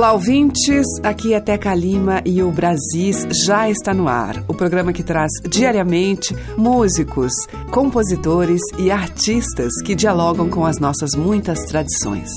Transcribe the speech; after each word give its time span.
Olá, 0.00 0.14
ouvintes. 0.14 0.86
Aqui 1.02 1.34
é 1.34 1.40
Teca 1.40 1.74
Lima 1.74 2.22
e 2.24 2.42
o 2.42 2.50
Brasis 2.50 3.26
já 3.44 3.68
está 3.68 3.92
no 3.92 4.08
ar. 4.08 4.42
O 4.48 4.54
programa 4.54 4.94
que 4.94 5.02
traz 5.02 5.30
diariamente 5.46 6.34
músicos, 6.56 7.34
compositores 7.70 8.62
e 8.78 8.90
artistas 8.90 9.70
que 9.82 9.94
dialogam 9.94 10.48
com 10.48 10.64
as 10.64 10.78
nossas 10.78 11.14
muitas 11.14 11.66
tradições. 11.66 12.30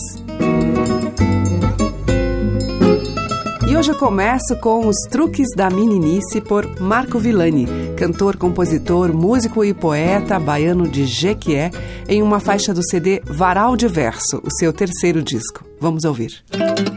E 3.66 3.78
hoje 3.78 3.92
eu 3.92 3.98
começo 3.98 4.58
com 4.58 4.86
os 4.86 4.98
truques 5.10 5.48
da 5.56 5.70
meninice 5.70 6.42
por 6.42 6.82
Marco 6.82 7.18
Villani, 7.18 7.66
cantor, 7.96 8.36
compositor, 8.36 9.14
músico 9.14 9.64
e 9.64 9.74
poeta 9.74 10.38
baiano 10.38 10.86
de 10.86 11.06
Jequié, 11.06 11.72
em 12.10 12.22
uma 12.22 12.42
faixa 12.42 12.74
do 12.74 12.84
CD 12.84 13.22
Varal 13.24 13.78
de 13.78 13.88
Verso, 13.88 14.42
o 14.44 14.52
seu 14.52 14.74
terceiro 14.74 15.24
disco. 15.24 15.64
Vamos 15.80 16.04
ouvir. 16.04 16.44
Música 16.52 16.93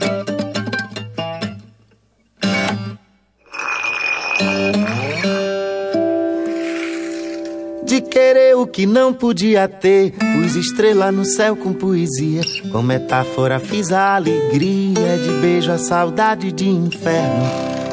que 8.76 8.84
não 8.84 9.10
podia 9.10 9.66
ter. 9.66 10.10
Pus 10.10 10.54
estrela 10.54 11.10
no 11.10 11.24
céu 11.24 11.56
com 11.56 11.72
poesia. 11.72 12.42
Com 12.70 12.82
metáfora 12.82 13.58
fiz 13.58 13.90
a 13.90 14.16
alegria. 14.16 15.16
De 15.16 15.32
beijo 15.40 15.72
a 15.72 15.78
saudade 15.78 16.52
de 16.52 16.68
inferno. 16.68 17.46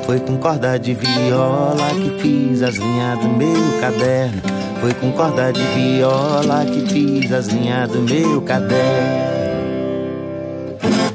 Foi 0.06 0.20
com 0.20 0.38
corda 0.38 0.78
de 0.78 0.94
viola 0.94 1.88
que 1.96 2.20
fiz 2.22 2.62
as 2.62 2.76
linhas 2.76 3.18
do 3.18 3.30
meu 3.30 3.80
caderno. 3.80 4.42
Foi 4.82 4.94
com 4.96 5.14
corda 5.14 5.54
de 5.54 5.64
viola 5.64 6.66
que 6.66 6.82
fiz 6.94 7.32
as 7.32 7.48
linhas 7.48 7.90
do 7.90 8.02
meu 8.02 8.42
caderno. 8.42 9.24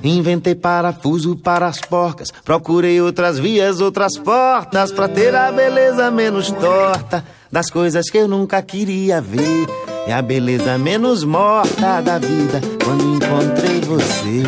Inventei 0.03 0.55
parafuso 0.55 1.37
para 1.37 1.67
as 1.67 1.79
porcas. 1.79 2.33
Procurei 2.43 3.03
outras 3.03 3.39
vias, 3.39 3.83
outras 3.83 4.17
portas. 4.17 4.91
Pra 4.93 5.09
ter 5.09 5.35
a 5.35 5.53
beleza 5.53 6.11
menos 6.11 6.51
torta 6.53 7.23
das 7.51 7.71
coisas 7.71 8.11
que 8.11 8.19
eu 8.19 8.29
nunca 8.29 8.61
queria 8.63 9.21
ver. 9.21 9.67
É 10.07 10.13
a 10.13 10.23
beleza 10.23 10.79
menos 10.79 11.25
morta 11.25 12.01
da 12.01 12.19
vida 12.19 12.61
quando 12.85 13.05
encontrei 13.05 13.81
você. 13.81 14.43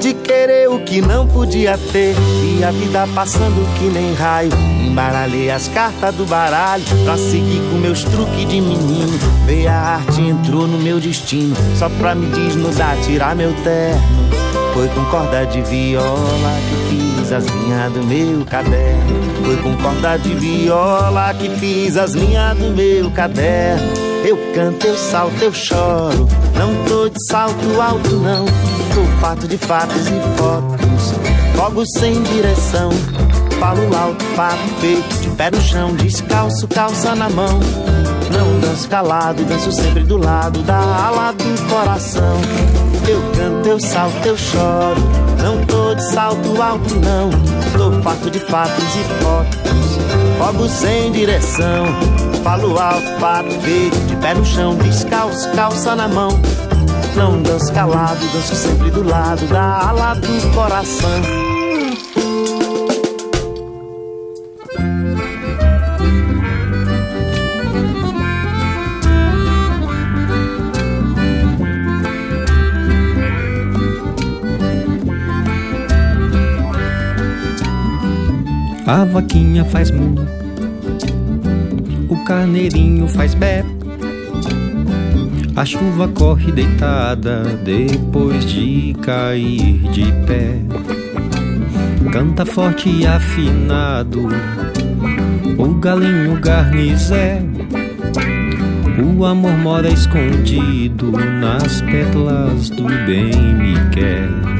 De 0.00 0.12
querer 0.12 0.68
o 0.68 0.80
que 0.80 1.00
não 1.00 1.26
podia 1.26 1.78
ter, 1.90 2.14
e 2.58 2.62
a 2.62 2.70
vida 2.70 3.08
passando 3.14 3.66
que 3.78 3.86
nem 3.86 4.12
raio. 4.14 4.52
Embaralhei 4.86 5.50
as 5.50 5.68
cartas 5.68 6.14
do 6.14 6.24
baralho 6.26 6.84
pra 7.04 7.16
seguir 7.16 7.60
com 7.70 7.78
meus 7.78 8.04
truques 8.04 8.48
de 8.48 8.60
menino. 8.60 9.18
Veio 9.46 9.68
a 9.68 9.72
arte, 9.72 10.20
entrou 10.20 10.66
no 10.66 10.78
meu 10.78 11.00
destino, 11.00 11.56
só 11.78 11.88
pra 11.88 12.14
me 12.14 12.26
desnudar, 12.26 12.96
tirar 13.02 13.34
meu 13.34 13.52
terno. 13.64 14.26
Foi 14.74 14.88
com 14.88 15.04
corda 15.06 15.44
de 15.46 15.62
viola 15.62 16.52
que 16.68 16.85
fiz 17.26 17.32
as 17.32 17.44
linhas 17.44 17.92
do 17.92 18.04
meu 18.04 18.44
caderno. 18.44 19.44
Foi 19.44 19.56
com 19.56 19.76
corda 19.78 20.16
de 20.16 20.34
viola 20.34 21.34
que 21.34 21.50
fiz 21.56 21.96
as 21.96 22.12
linhas 22.12 22.56
do 22.56 22.70
meu 22.70 23.10
caderno. 23.10 23.92
Eu 24.24 24.38
canto, 24.54 24.86
eu 24.86 24.96
salto, 24.96 25.42
eu 25.42 25.52
choro. 25.52 26.28
Não 26.56 26.84
tô 26.84 27.08
de 27.08 27.26
salto 27.26 27.80
alto, 27.80 28.16
não. 28.16 28.44
Tô 28.44 29.20
fato 29.20 29.48
de 29.48 29.58
fatos 29.58 30.06
e 30.06 30.38
fotos. 30.38 31.14
Fogo 31.56 31.82
sem 31.98 32.22
direção. 32.22 32.90
Falo 33.58 33.96
alto, 33.96 34.24
fato 34.36 34.80
feito. 34.80 35.22
De 35.22 35.28
pé 35.30 35.50
no 35.50 35.60
chão, 35.60 35.94
descalço, 35.94 36.68
calça 36.68 37.14
na 37.14 37.28
mão. 37.28 37.58
Não 38.32 38.60
danço 38.60 38.88
calado, 38.88 39.44
danço 39.44 39.72
sempre 39.72 40.02
do 40.02 40.16
lado 40.16 40.60
da 40.62 40.76
ala 40.76 41.32
do 41.32 41.68
coração. 41.68 42.40
Eu 43.08 43.22
canto, 43.32 43.68
eu 43.68 43.80
salto, 43.80 44.26
eu 44.26 44.36
choro. 44.36 45.00
Não 45.42 45.64
tô 45.66 45.94
de 45.94 46.04
salto 46.10 46.60
alto, 46.60 46.94
não. 46.96 47.30
Tô 47.76 48.02
farto 48.02 48.30
de 48.30 48.40
fatos 48.40 48.84
e 48.96 49.22
fotos. 49.22 49.96
Fogo 50.38 50.68
sem 50.68 51.12
direção. 51.12 51.86
Falo 52.42 52.78
alto, 52.78 53.06
fato 53.20 53.50
feito. 53.60 53.96
De 54.06 54.16
pé 54.16 54.34
no 54.34 54.44
chão, 54.44 54.74
descalço, 54.76 55.48
calça 55.50 55.94
na 55.94 56.08
mão. 56.08 56.30
Não 57.14 57.40
danço 57.42 57.72
calado, 57.72 58.20
danço 58.32 58.54
sempre 58.54 58.90
do 58.90 59.02
lado 59.02 59.46
da 59.46 59.88
ala 59.88 60.14
do 60.14 60.54
coração. 60.54 61.55
A 78.86 79.04
vaquinha 79.04 79.64
faz 79.64 79.90
mu, 79.90 80.14
o 82.08 82.24
carneirinho 82.24 83.08
faz 83.08 83.34
bé. 83.34 83.64
A 85.56 85.64
chuva 85.64 86.06
corre 86.06 86.52
deitada 86.52 87.42
depois 87.64 88.44
de 88.44 88.94
cair 89.02 89.78
de 89.90 90.04
pé. 90.24 90.60
Canta 92.12 92.46
forte 92.46 92.88
e 92.88 93.04
afinado 93.04 94.28
o 95.58 95.74
galinho 95.74 96.38
garnizé. 96.40 97.42
O 99.18 99.24
amor 99.24 99.58
mora 99.58 99.88
escondido 99.88 101.10
nas 101.10 101.80
pétalas 101.82 102.70
do 102.70 102.84
bem 103.04 103.54
me 103.54 103.74
quer. 103.90 104.55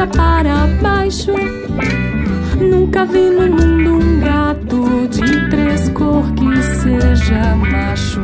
Cabeça 0.00 0.06
para 0.06 0.66
baixo. 0.80 1.32
Nunca 2.58 3.04
vi 3.04 3.30
no 3.30 3.48
mundo 3.48 3.94
um 3.94 4.20
gato 4.20 5.08
de 5.08 5.50
três 5.50 5.88
cor 5.90 6.24
que 6.32 6.62
seja 6.62 7.56
macho. 7.56 8.20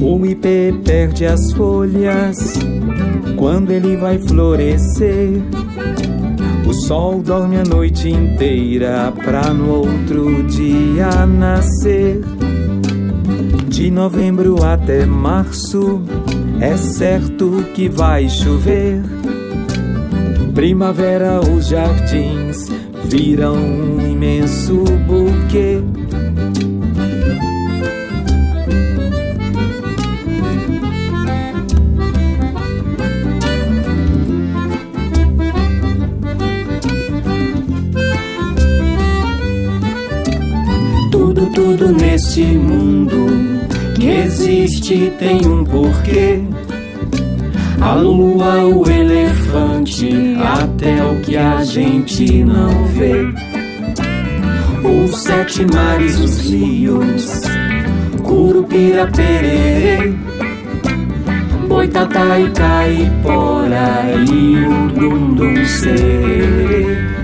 O 0.00 0.26
ipê 0.26 0.74
perde 0.84 1.26
as 1.26 1.52
folhas 1.52 2.58
quando 3.36 3.70
ele 3.70 3.96
vai 3.96 4.18
florescer. 4.18 5.59
Sol 6.90 7.22
dorme 7.22 7.56
a 7.56 7.62
noite 7.62 8.08
inteira 8.08 9.12
pra 9.12 9.54
no 9.54 9.74
outro 9.74 10.42
dia 10.48 11.24
nascer. 11.24 12.20
De 13.68 13.92
novembro 13.92 14.64
até 14.64 15.06
março 15.06 16.02
é 16.60 16.76
certo 16.76 17.64
que 17.76 17.88
vai 17.88 18.28
chover. 18.28 19.04
Primavera 20.52 21.38
os 21.38 21.68
jardins 21.68 22.68
viram 23.04 23.54
um 23.54 24.10
imenso 24.10 24.82
buquê. 25.06 25.80
Tem 45.18 45.46
um 45.46 45.62
porquê. 45.62 46.42
A 47.80 47.94
lua, 47.94 48.64
o 48.64 48.90
elefante, 48.90 50.36
até 50.36 51.02
o 51.04 51.20
que 51.20 51.36
a 51.36 51.62
gente 51.62 52.42
não 52.42 52.84
vê. 52.86 53.32
Os 54.82 55.22
sete 55.22 55.64
mares, 55.72 56.18
os 56.18 56.40
rios, 56.40 57.40
Curupira, 58.22 59.06
Pererê, 59.06 60.12
Boitatá 61.68 62.40
e 62.40 62.50
Caipora 62.50 64.04
e 64.28 64.66
o 64.66 64.88
Dundum 64.88 65.64
Sererê. 65.66 67.19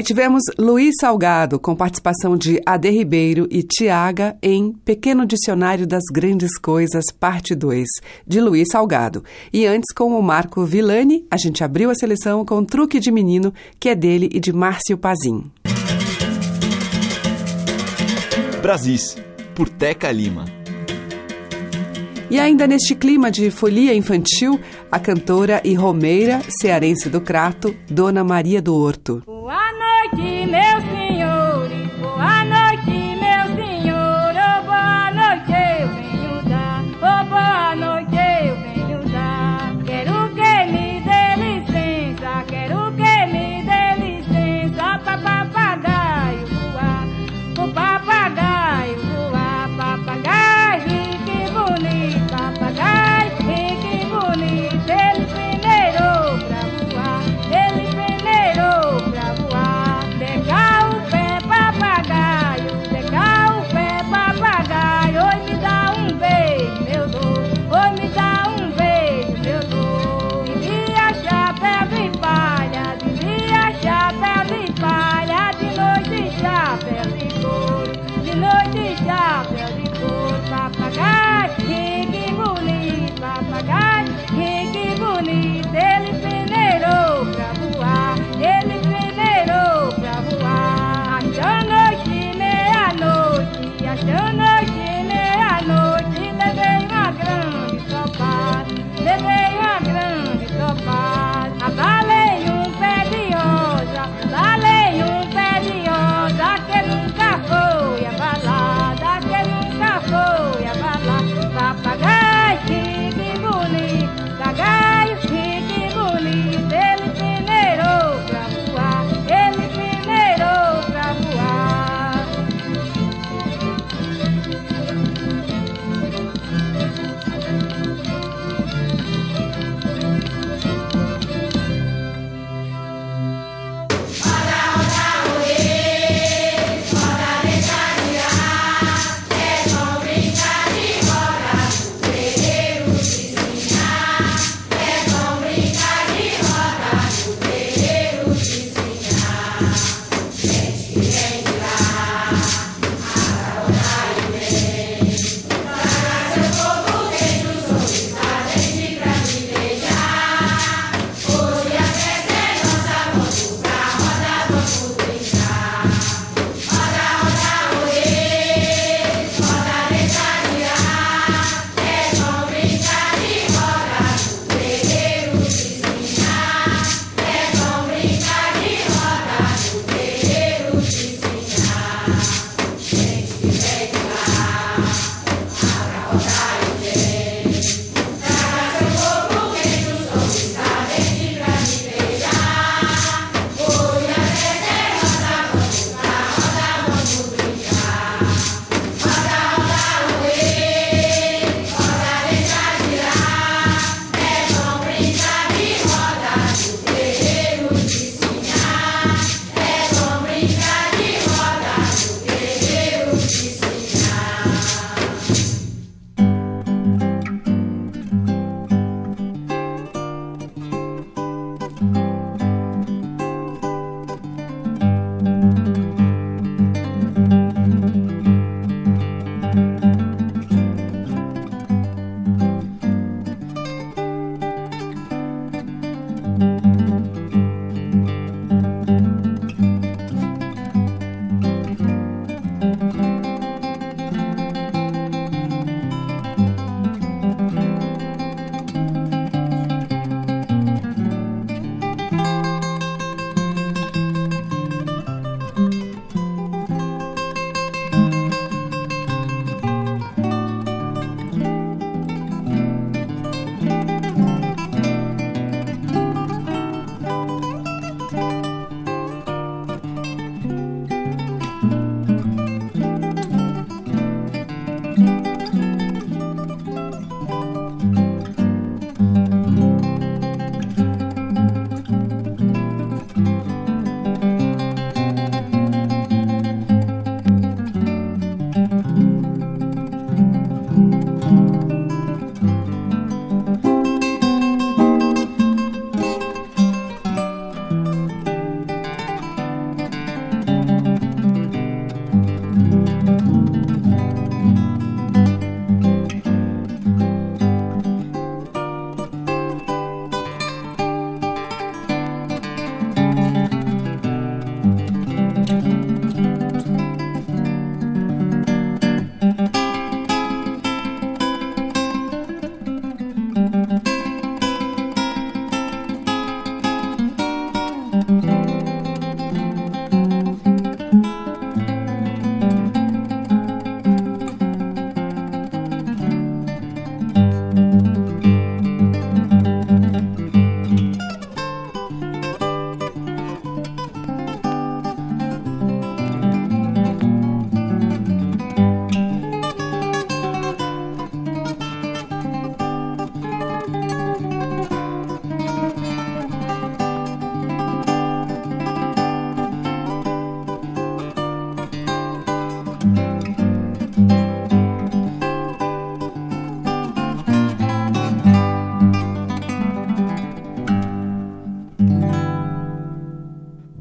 Aí 0.00 0.04
tivemos 0.04 0.42
Luiz 0.58 0.94
Salgado, 0.98 1.60
com 1.60 1.76
participação 1.76 2.34
de 2.34 2.58
Ade 2.64 2.88
Ribeiro 2.88 3.46
e 3.50 3.62
Tiaga 3.62 4.34
em 4.42 4.72
Pequeno 4.72 5.26
Dicionário 5.26 5.86
das 5.86 6.04
Grandes 6.10 6.56
Coisas, 6.58 7.04
parte 7.12 7.54
2, 7.54 7.86
de 8.26 8.40
Luiz 8.40 8.68
Salgado. 8.72 9.22
E 9.52 9.66
antes, 9.66 9.92
com 9.94 10.18
o 10.18 10.22
Marco 10.22 10.64
Villani, 10.64 11.26
a 11.30 11.36
gente 11.36 11.62
abriu 11.62 11.90
a 11.90 11.94
seleção 11.94 12.46
com 12.46 12.64
Truque 12.64 12.98
de 12.98 13.12
Menino, 13.12 13.52
que 13.78 13.90
é 13.90 13.94
dele 13.94 14.30
e 14.32 14.40
de 14.40 14.54
Márcio 14.54 14.96
Pazin. 14.96 15.50
Brasis, 18.62 19.18
por 19.54 19.68
Teca 19.68 20.10
Lima. 20.10 20.59
E 22.30 22.38
ainda 22.38 22.64
neste 22.64 22.94
clima 22.94 23.28
de 23.28 23.50
folia 23.50 23.92
infantil, 23.92 24.60
a 24.90 25.00
cantora 25.00 25.60
e 25.64 25.74
romeira 25.74 26.40
cearense 26.60 27.08
do 27.08 27.20
Crato, 27.20 27.74
Dona 27.90 28.22
Maria 28.22 28.62
do 28.62 28.74
Horto. 28.76 29.20
Boa 29.26 29.72
noite, 29.72 30.46
meu. 30.46 30.99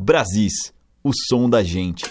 Brasis, 0.09 0.73
o 1.03 1.11
som 1.13 1.47
da 1.47 1.63
gente. 1.63 2.03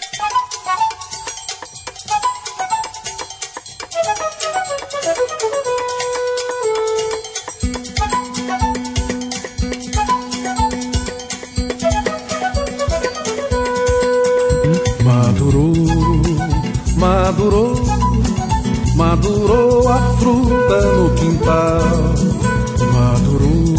Madurou, 15.03 15.73
madurou, 16.95 17.75
madurou 18.95 19.89
a 19.89 20.17
fruta 20.17 20.81
no 20.93 21.15
quintal. 21.15 21.81
Madurou, 22.93 23.75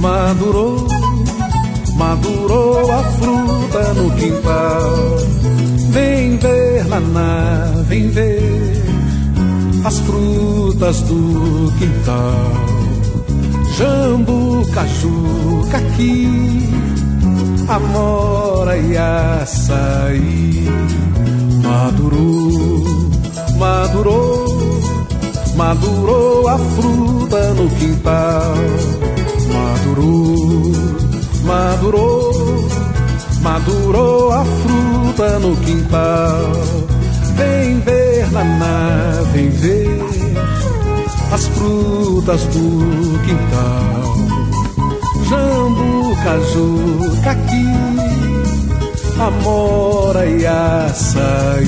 madurou, 0.00 0.93
a 2.94 3.02
fruta 3.18 3.94
no 3.94 4.10
quintal. 4.12 5.16
Vem 5.90 6.36
ver, 6.38 6.84
naná, 6.86 7.72
vem 7.88 8.08
ver 8.08 8.82
as 9.84 9.98
frutas 10.00 11.00
do 11.02 11.72
quintal. 11.78 12.52
Jambu, 13.76 14.64
caju, 14.72 15.68
caqui 15.70 16.28
amora 17.68 18.76
e 18.76 18.96
açaí. 18.96 20.64
Madurou, 21.62 22.84
madurou, 23.58 24.80
madurou 25.56 26.48
a 26.48 26.58
fruta 26.58 27.54
no 27.54 27.68
quintal. 27.70 28.54
Madurou, 29.52 30.72
madurou, 31.44 32.33
madurou 33.44 34.32
a 34.32 34.44
fruta 34.44 35.38
no 35.38 35.54
quintal. 35.58 36.50
Vem 37.36 37.78
ver, 37.80 38.32
naná, 38.32 39.22
vem 39.32 39.50
ver 39.50 40.00
as 41.32 41.46
frutas 41.48 42.42
do 42.46 43.20
quintal 43.24 44.14
jambu, 45.28 46.16
caju, 46.22 47.22
caqui, 47.22 47.66
amora 49.18 50.26
e 50.26 50.46
açaí. 50.46 51.66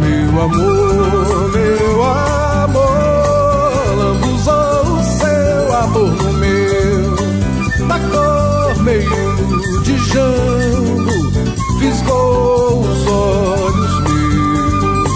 Meu 0.00 0.42
amor, 0.42 1.50
meu 1.52 2.04
amor, 2.04 2.45
jambu, 10.16 11.12
fisgou 11.78 12.80
os 12.80 13.06
olhos 13.06 13.94
meus, 14.08 15.12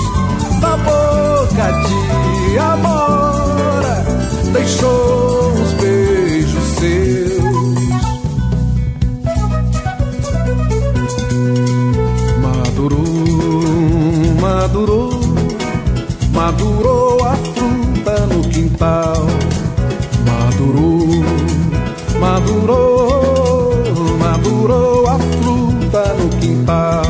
da 0.60 0.76
boca 0.76 1.66
de 1.86 2.58
amora, 2.58 4.04
deixou 4.52 5.52
os 5.52 5.72
beijos 5.80 6.64
seus. 6.78 7.40
Madurou, 12.42 13.06
madurou, 14.40 15.20
madurou 16.34 17.24
a 17.24 17.36
fruta 17.36 18.26
no 18.26 18.42
quintal. 18.48 19.26
Madurou, 20.26 21.24
madurou, 22.20 23.19
madurou 24.60 25.08
a 25.08 25.18
fruta 25.18 26.14
no 26.14 26.28
quintal. 26.38 27.02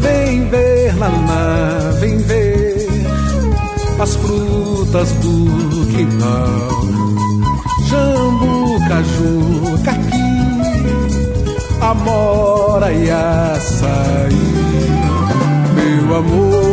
Vem 0.00 0.48
ver, 0.48 0.94
naná, 0.96 1.90
vem 2.00 2.18
ver 2.18 2.88
as 4.00 4.16
frutas 4.16 5.12
do 5.12 5.86
quintal 5.86 6.88
jambu, 7.88 8.78
caju, 8.86 9.82
caqui, 9.82 10.28
amora 11.80 12.92
e 12.92 13.10
açaí. 13.10 14.58
Meu 15.74 16.16
amor, 16.16 16.67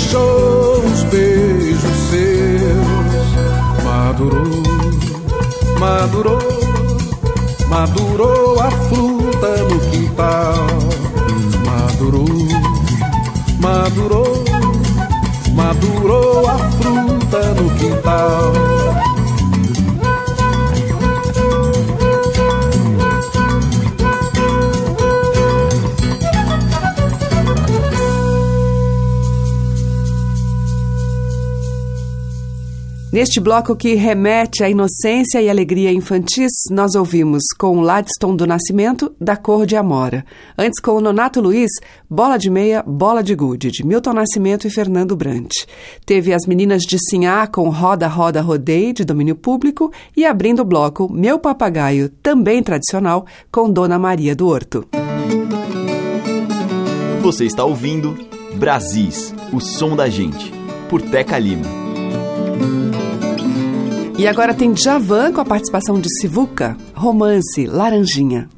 deixou 0.00 0.82
os 0.84 1.02
beijos 1.04 1.96
seus. 2.10 3.84
Madurou, 3.84 4.62
madurou, 5.78 6.38
madurou 7.68 8.60
a 8.60 8.70
fruta 8.70 9.56
no 9.68 9.80
quintal. 9.90 10.54
Madurou, 11.66 12.26
madurou, 13.60 14.44
madurou 15.54 16.48
a 16.48 16.58
fruta 16.58 17.54
no 17.54 17.70
quintal. 17.76 19.19
Neste 33.20 33.38
bloco 33.38 33.76
que 33.76 33.96
remete 33.96 34.64
à 34.64 34.70
inocência 34.70 35.42
e 35.42 35.50
alegria 35.50 35.92
infantis, 35.92 36.50
nós 36.70 36.94
ouvimos 36.94 37.42
com 37.58 37.76
o 37.76 37.82
Ladstone 37.82 38.34
do 38.34 38.46
Nascimento, 38.46 39.14
da 39.20 39.36
Cor 39.36 39.66
de 39.66 39.76
Amora. 39.76 40.24
Antes 40.56 40.80
com 40.80 40.92
o 40.92 41.02
Nonato 41.02 41.38
Luiz, 41.38 41.68
Bola 42.08 42.38
de 42.38 42.48
Meia, 42.48 42.82
Bola 42.82 43.22
de 43.22 43.34
Gude, 43.34 43.70
de 43.70 43.84
Milton 43.84 44.14
Nascimento 44.14 44.66
e 44.66 44.70
Fernando 44.70 45.14
Brant. 45.14 45.50
Teve 46.06 46.32
as 46.32 46.46
meninas 46.46 46.80
de 46.80 46.96
Sinhá 46.98 47.46
com 47.46 47.68
Roda, 47.68 48.06
Roda, 48.06 48.40
Rodei, 48.40 48.94
de 48.94 49.04
domínio 49.04 49.36
público, 49.36 49.92
e 50.16 50.24
abrindo 50.24 50.60
o 50.60 50.64
bloco 50.64 51.06
Meu 51.12 51.38
Papagaio, 51.38 52.08
também 52.22 52.62
tradicional, 52.62 53.26
com 53.52 53.70
Dona 53.70 53.98
Maria 53.98 54.34
do 54.34 54.48
Horto. 54.48 54.88
Você 57.20 57.44
está 57.44 57.66
ouvindo 57.66 58.16
Brasis, 58.54 59.34
o 59.52 59.60
som 59.60 59.94
da 59.94 60.08
gente, 60.08 60.50
por 60.88 61.02
Teca 61.02 61.38
Lima. 61.38 61.89
E 64.20 64.26
agora 64.26 64.52
tem 64.52 64.76
Javan 64.76 65.32
com 65.32 65.40
a 65.40 65.44
participação 65.46 65.98
de 65.98 66.06
Sivuca, 66.20 66.76
Romance, 66.94 67.64
Laranjinha. 67.66 68.50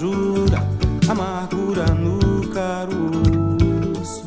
Jura, 0.00 0.66
amargura 1.06 1.84
no 1.94 2.48
caroço. 2.48 4.24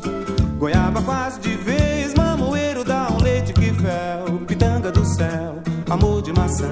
Goiaba 0.56 1.02
quase 1.02 1.40
de 1.40 1.56
vez, 1.56 2.14
mamoeiro 2.14 2.84
dá 2.84 3.08
um 3.10 3.20
leite 3.20 3.52
que 3.52 3.72
fel, 3.74 4.38
pitanga 4.46 4.92
do 4.92 5.04
céu, 5.04 5.60
amor 5.90 6.22
de 6.22 6.32
maçã 6.32 6.70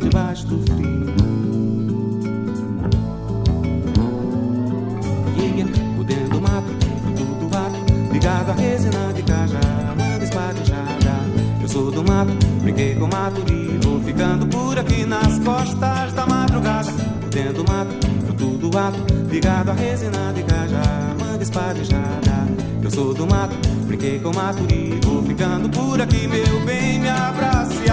debaixo 0.00 0.46
do 0.46 0.62
frio. 0.64 1.16
Por 5.96 6.04
dentro 6.04 6.28
do 6.28 6.40
mato, 6.40 6.68
fruto 7.02 7.24
do 7.24 7.50
mato, 7.50 8.12
ligado 8.12 8.50
a 8.50 8.54
resina 8.54 9.12
de 9.12 9.22
cajá, 9.24 9.94
manga 9.98 10.24
espadejada. 10.24 11.16
Eu 11.60 11.68
sou 11.68 11.90
do 11.90 12.04
mato, 12.04 12.32
brinquei 12.62 12.94
com 12.94 13.06
o 13.06 13.08
mato 13.08 13.42
e 13.50 13.84
vou 13.84 14.00
ficando 14.00 14.46
por 14.46 14.78
aqui 14.78 15.04
nas 15.04 15.36
costas 15.40 16.12
da 16.12 16.26
madrugada. 16.26 16.92
Por 16.92 17.28
dentro 17.30 17.64
do 17.64 17.72
mato, 17.72 18.15
mato, 18.76 18.98
ligado 19.30 19.70
a 19.70 19.74
resina 19.74 20.32
de 20.34 20.42
cajá, 20.42 21.16
manga 21.18 21.42
espadejada. 21.42 22.46
Eu 22.82 22.90
sou 22.90 23.14
do 23.14 23.26
mato, 23.26 23.56
brinquei 23.86 24.20
com 24.20 24.28
o 24.28 24.34
mato 24.34 24.62
e 24.70 25.00
vou 25.02 25.22
ficando 25.22 25.68
por 25.70 26.00
aqui, 26.00 26.28
meu 26.28 26.60
bem, 26.66 26.98
me 27.00 27.08
abrace. 27.08 27.90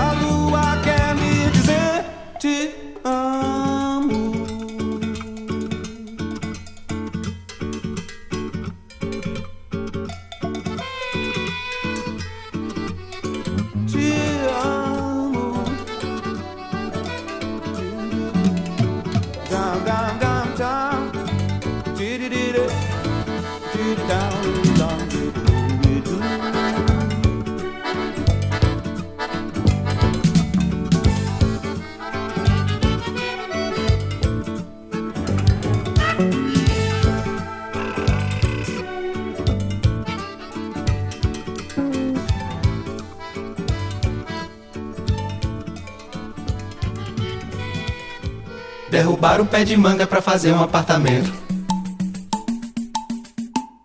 Pé 49.54 49.64
de 49.64 49.78
manga 49.78 50.08
pra 50.08 50.20
fazer 50.20 50.52
um 50.52 50.64
apartamento. 50.64 51.32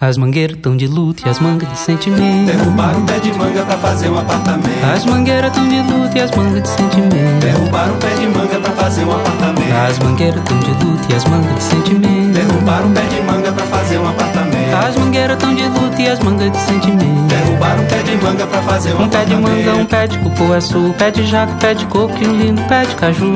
As 0.00 0.16
mangueiras 0.16 0.56
tão 0.62 0.74
de 0.74 0.86
luto 0.86 1.26
e 1.26 1.28
as 1.28 1.40
mangas 1.40 1.68
de 1.68 1.78
sentimento. 1.78 2.46
Derrubaram 2.46 3.02
o 3.02 3.04
pé 3.04 3.18
de 3.18 3.30
manga 3.34 3.66
pra 3.66 3.76
fazer 3.76 4.08
um 4.08 4.18
apartamento. 4.18 4.82
As 4.82 5.04
mangueiras 5.04 5.52
tão 5.52 5.68
de 5.68 5.82
luto 5.82 6.16
e 6.16 6.20
as 6.22 6.30
mangas 6.30 6.62
de 6.62 6.68
sentimento. 6.70 7.40
Derrubaram 7.42 7.94
o 7.94 7.98
pé 7.98 8.14
de 8.14 8.26
manga 8.28 8.60
pra 8.60 8.72
fazer 8.72 9.04
um 9.04 9.12
apartamento. 9.12 9.74
As 9.74 9.98
mangueiras 9.98 10.42
tão 10.44 10.58
de 10.58 10.70
luto 10.70 11.12
e 11.12 11.14
as 11.14 11.24
mangas 11.26 11.54
de 11.54 11.62
sentimento. 11.62 12.32
Derrubaram 12.32 12.90
o 12.90 12.94
pé 12.94 13.02
de 13.02 13.20
manga 13.20 13.52
pra 13.52 13.66
fazer 13.66 13.98
um 13.98 14.08
apartamento. 14.08 14.37
As 14.72 14.96
mangueiras 14.96 15.38
tão 15.38 15.54
de 15.54 15.64
luto 15.64 16.00
e 16.00 16.08
as 16.08 16.18
mangas 16.20 16.52
de 16.52 16.58
sentimento. 16.58 17.28
Derrubaram 17.28 17.82
o 17.82 17.86
pé 17.86 18.02
de 18.02 18.16
manga 18.16 18.46
pra 18.46 18.62
fazer 18.62 18.94
um 18.94 19.02
Um 19.02 19.08
pé 19.08 19.24
de 19.24 19.34
manga, 19.34 19.74
um 19.74 19.86
pé 19.86 20.06
de 20.06 20.18
cupuaçu, 20.18 20.78
um 20.78 20.92
pé 20.92 21.10
de 21.10 21.26
jaca, 21.26 21.52
um 21.52 21.56
pé 21.56 21.74
de 21.74 21.86
coco 21.86 22.14
e 22.20 22.26
um 22.26 22.32
lindo 22.36 22.62
pé 22.62 22.84
de 22.84 22.94
caju. 22.94 23.34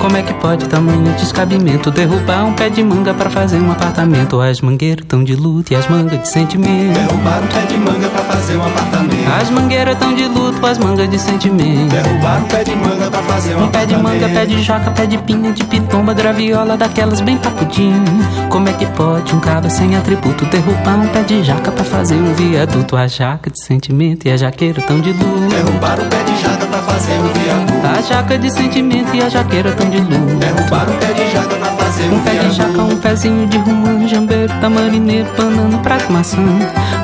Como 0.00 0.16
é 0.16 0.22
que 0.22 0.32
pode 0.34 0.66
tamanho 0.66 1.12
descabimento 1.14 1.90
derrubar 1.90 2.46
um 2.46 2.54
pé 2.54 2.70
de 2.70 2.82
manga 2.82 3.12
pra 3.12 3.28
fazer 3.28 3.60
um 3.60 3.70
apartamento? 3.70 4.40
As 4.40 4.60
mangueiras 4.60 5.04
tão 5.06 5.22
de 5.22 5.34
luto 5.34 5.72
e 5.72 5.76
as 5.76 5.86
mangas 5.88 6.20
de 6.20 6.28
sentimento. 6.28 6.94
Derrubaram 6.94 7.44
o 7.44 7.48
pé 7.48 7.60
de 7.66 7.76
manga 7.76 8.08
pra 8.08 8.22
fazer 8.22 8.56
um 8.56 8.66
apartamento. 8.66 9.30
As 9.40 9.50
mangueiras 9.50 9.98
tão 9.98 10.14
de 10.14 10.26
luto, 10.26 10.66
as 10.66 10.78
mangas 10.78 11.10
de 11.10 11.18
sentimento. 11.18 11.90
Derrubaram 11.90 12.42
o 12.44 12.46
pé 12.46 12.64
de 12.64 12.76
manga 12.76 13.10
pra 13.10 13.22
fazer 13.22 13.56
um 13.56 13.64
Um 13.64 13.68
pé 13.68 13.86
de 13.86 13.96
manga, 13.96 14.28
pé 14.28 14.46
de 14.46 14.62
jaca, 14.62 14.90
pé 14.92 15.06
de 15.06 15.18
pinha, 15.18 15.52
de 15.52 15.64
pitomba, 15.64 16.14
graviola, 16.14 16.76
daquelas 16.76 17.20
bem 17.20 17.36
papudinho. 17.36 18.04
Como 18.48 18.68
é 18.68 18.72
que 18.72 18.86
pode 18.86 19.34
um 19.34 19.40
cabra 19.40 19.68
sem 19.68 19.96
atributo 19.96 20.44
derrubar 20.46 20.59
um 20.68 21.08
pé 21.08 21.22
de 21.22 21.42
jaca 21.42 21.72
pra 21.72 21.84
fazer 21.84 22.16
um 22.16 22.34
viaduto? 22.34 22.96
A 22.96 23.06
jaca 23.06 23.50
de 23.50 23.64
sentimento 23.64 24.26
e 24.26 24.30
a 24.30 24.36
jaqueira 24.36 24.82
tão 24.82 25.00
de 25.00 25.12
luz. 25.12 25.52
Derrubaram 25.52 26.04
o 26.04 26.06
pé 26.06 26.22
de 26.22 26.42
jaca 26.42 26.66
pra 26.66 26.78
fazer 26.82 27.12
um 27.14 27.32
viaduto. 27.32 27.86
A 27.86 28.02
jaca 28.02 28.38
de 28.38 28.50
sentimento 28.50 29.14
e 29.14 29.22
a 29.22 29.28
jaqueira 29.28 29.72
tão 29.72 29.88
de 29.88 29.98
luz. 29.98 30.38
Derrubaram 30.38 30.92
o 30.92 30.96
pé 30.98 31.12
de 31.12 31.32
jaca 31.32 31.56
pra 31.56 31.70
fazer 31.72 32.04
um 32.04 32.16
Um 32.16 32.20
pé 32.20 32.30
de 32.32 32.50
jaca, 32.54 32.82
um 32.82 32.96
pezinho 32.96 33.46
de 33.46 33.58
rumã, 33.58 34.06
jambeiro, 34.06 34.52
tamarineiro, 34.60 35.28
banana, 35.36 35.78
prato, 35.78 36.12
maçã. 36.12 36.36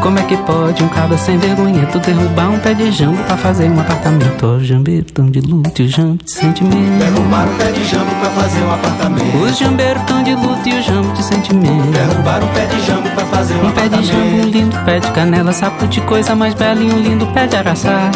Como 0.02 0.18
é 0.18 0.22
que 0.22 0.36
pode 0.38 0.84
um 0.84 0.88
cabra 0.88 1.16
sem 1.16 1.38
vergonha 1.38 1.86
tu 1.86 1.98
derrubar 1.98 2.50
um 2.50 2.58
pé 2.58 2.74
de 2.74 2.90
jambo 2.92 3.22
pra 3.24 3.36
fazer 3.36 3.70
um 3.70 3.80
apartamento? 3.80 4.46
Ó, 4.46 4.58
jambeiro 4.60 5.06
tão 5.06 5.30
de 5.30 5.40
luto 5.40 5.82
e 5.82 5.86
o 5.86 5.88
jambo 5.88 6.22
de 6.22 6.30
sentimento. 6.30 6.98
Derrubaram 6.98 7.52
o 7.52 7.56
pé 7.56 7.72
de 7.72 7.84
jambo 7.84 8.14
pra 8.16 8.30
fazer 8.30 8.62
um 8.62 8.72
apartamento. 8.72 9.36
Os 9.38 9.58
jambeiros 9.58 10.02
tão 10.04 10.22
de 10.22 10.34
luto 10.34 10.68
e 10.68 10.78
o 10.78 10.82
jambo 10.82 11.12
de 11.12 11.22
sentimento. 11.24 11.90
Derrubaram 11.90 12.46
o 12.46 12.50
pé 12.50 12.66
de 12.66 12.86
jambo 12.86 13.08
pra 13.10 13.24
fazer 13.26 13.45
um 13.54 13.66
Um 13.66 13.72
pé 13.72 13.88
de 13.88 14.02
jambo, 14.04 14.36
um 14.36 14.44
lindo 14.44 14.76
pé 14.84 14.98
de 15.00 15.10
canela, 15.12 15.52
sapo 15.52 15.86
de 15.86 16.00
coisa 16.02 16.34
mais 16.34 16.54
bela 16.54 16.80
e 16.80 16.90
um 16.90 16.98
lindo 16.98 17.26
pé 17.28 17.46
de 17.46 17.56
araçá. 17.56 18.10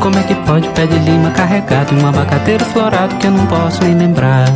Como 0.00 0.18
é 0.18 0.22
que 0.22 0.34
pode 0.34 0.68
pé 0.70 0.86
de 0.86 0.98
lima 0.98 1.30
carregado 1.30 1.94
e 1.94 2.02
um 2.02 2.08
abacateiro 2.08 2.64
florado 2.66 3.14
que 3.16 3.26
eu 3.26 3.30
não 3.32 3.46
posso 3.46 3.82
nem 3.82 3.94
lembrar? 3.94 4.46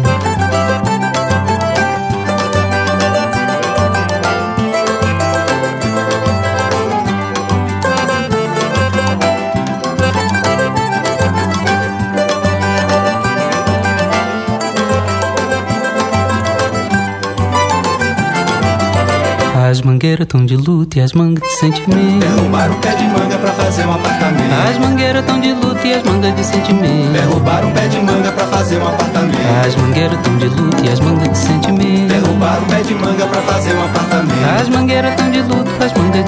Mangueiras 20.01 20.27
tão 20.29 20.47
de 20.47 20.57
luto 20.57 20.97
e 20.97 21.01
as 21.03 21.13
mangas 21.13 21.47
de 21.47 21.57
sentimento. 21.57 22.21
Derrubaram 22.21 22.73
o 22.73 22.79
pé 22.79 22.95
de 22.95 23.05
manga 23.05 23.37
pra 23.37 23.53
fazer 23.53 23.87
um 23.87 23.93
apartamento. 23.93 24.55
As 24.71 24.79
mangueiras 24.79 25.27
tão 25.27 25.39
de 25.39 25.53
luto 25.53 25.87
e 25.87 25.93
as 25.93 26.03
mangas 26.03 26.37
de 26.37 26.45
sentimento. 26.45 27.13
Derrubaram 27.13 27.69
o 27.69 27.73
pé 27.73 27.87
de 27.87 28.01
manga 28.01 28.33
pra 28.33 28.47
fazer 28.47 28.79
um 28.79 28.89
apartamento. 28.89 29.67
As 29.67 29.77
mangueiras 29.77 30.19
tão 30.23 30.39
de 30.39 30.47
luto 30.47 30.83
e 30.83 30.89
as 30.89 31.01
mangas 31.01 31.29
de 31.29 31.37
sentimento. 31.37 32.09
Derrubaram 32.09 32.63
o 32.63 32.67
pé 32.67 32.81
de 32.81 32.95
manga 32.95 33.27
pra 33.27 33.43
fazer 33.43 33.75
um 33.75 33.85
apartamento. 33.85 33.90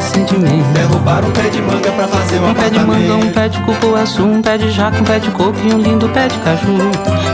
Sentimento. 0.03 0.73
Derrubaram 0.73 1.29
o 1.29 1.33
pé 1.33 1.49
de 1.49 1.63
manga 1.63 1.91
pra 1.93 2.09
fazer 2.09 2.39
um 2.41 2.51
Um 2.51 2.55
pé 2.55 2.71
de 2.71 2.79
manga, 2.81 3.15
um 3.15 3.33
pé 3.33 3.49
de 3.49 3.59
cupuaçu, 3.61 4.25
um 4.25 4.43
pé 4.43 4.59
de 4.59 4.71
jaca, 4.71 5.01
um 5.01 5.05
pé 5.05 5.19
de 5.19 5.31
coco 5.31 5.59
e 5.65 5.75
um 5.75 5.79
lindo 5.79 6.09
pé 6.09 6.29
de 6.29 6.39
caju. 6.39 6.77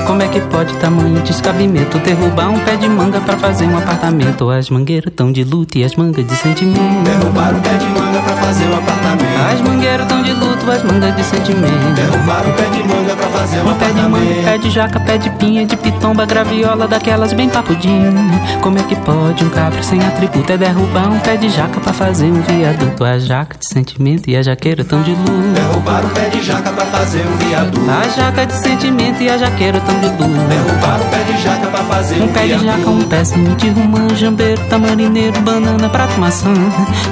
Como 0.06 0.22
é 0.22 0.28
que 0.28 0.40
pode 0.40 0.74
tamanho 0.76 1.20
descabimento 1.22 1.98
derrubar 1.98 2.50
um 2.50 2.58
pé 2.60 2.76
de 2.76 2.88
manga 2.88 3.20
pra 3.20 3.36
fazer 3.36 3.66
um 3.66 3.76
apartamento? 3.76 4.50
As 4.50 4.70
mangueiras 4.70 5.12
tão 5.14 5.30
de 5.32 5.44
luto 5.44 5.78
e 5.78 5.84
as 5.84 5.94
mangas 5.96 6.26
de 6.26 6.34
sentimento. 6.34 7.04
Derrubaram 7.04 7.58
o 7.58 7.60
pé 7.60 7.74
de 7.74 7.86
manga 7.86 8.20
pra 8.20 8.36
fazer 8.36 8.64
um 8.64 8.76
apartamento. 8.78 9.52
As 9.52 9.60
mangueiras 9.60 10.08
tão 10.08 10.22
de 10.22 10.32
luto, 10.32 10.70
as 10.70 10.82
mangas 10.82 11.16
de 11.16 11.24
sentimento. 11.24 11.94
Derrubaram 11.94 12.50
o 12.50 12.54
pé 12.54 12.64
de 12.64 12.82
manga 12.88 13.16
pra 13.16 13.28
fazer 13.28 13.60
um 13.60 13.68
Um 13.68 13.74
pé 13.74 13.86
de 13.86 14.02
manga, 14.02 14.42
pé 14.44 14.58
de 14.58 14.70
jaca, 14.70 15.00
pé 15.00 15.18
de 15.18 15.30
pinha, 15.30 15.66
de 15.66 15.76
pitomba, 15.76 16.24
graviola, 16.26 16.88
daquelas 16.88 17.32
bem 17.32 17.48
papudinho. 17.48 18.12
Como 18.60 18.78
é 18.78 18.82
que 18.82 18.96
pode 18.96 19.44
um 19.44 19.50
cabra 19.50 19.82
sem 19.82 20.00
atributo 20.00 20.52
é 20.52 20.56
derrubar 20.56 21.10
um 21.10 21.18
pé 21.18 21.36
de 21.36 21.48
jaca 21.48 21.80
pra 21.80 21.92
fazer 21.92 22.30
um 22.30 22.40
viaduto? 22.58 23.04
A 23.04 23.18
jaca 23.18 23.56
de 23.58 23.68
sentimento 23.68 24.28
e 24.28 24.36
a 24.36 24.42
jaqueira 24.42 24.84
tão 24.84 25.02
de 25.02 25.12
luz. 25.12 25.54
Derrubaram 25.54 26.08
o 26.08 26.10
pé 26.10 26.28
de 26.28 26.42
jaca 26.42 26.70
pra 26.70 26.84
fazer 26.86 27.24
um 27.26 27.36
viaduto. 27.36 27.90
A 27.90 28.08
jaca 28.08 28.46
de 28.46 28.52
sentimento 28.54 29.22
e 29.22 29.30
a 29.30 29.38
jaqueira 29.38 29.80
tão 29.80 29.98
de 30.00 30.06
luz. 30.06 30.48
Derrubaram 30.48 31.04
um 31.04 31.08
pé 31.08 31.22
de 31.24 31.42
jaca 31.42 31.66
pra 31.68 31.84
fazer 31.84 32.22
um 32.22 32.28
pé 32.28 32.46
de 32.46 32.64
jaca, 32.64 32.90
um 32.90 33.02
pé 33.02 33.22
de 33.22 33.70
romã, 33.70 34.08
jambeiro, 34.16 34.60
tamarineiro, 34.68 35.40
banana, 35.40 35.88
prato, 35.88 36.18
maçã. 36.20 36.52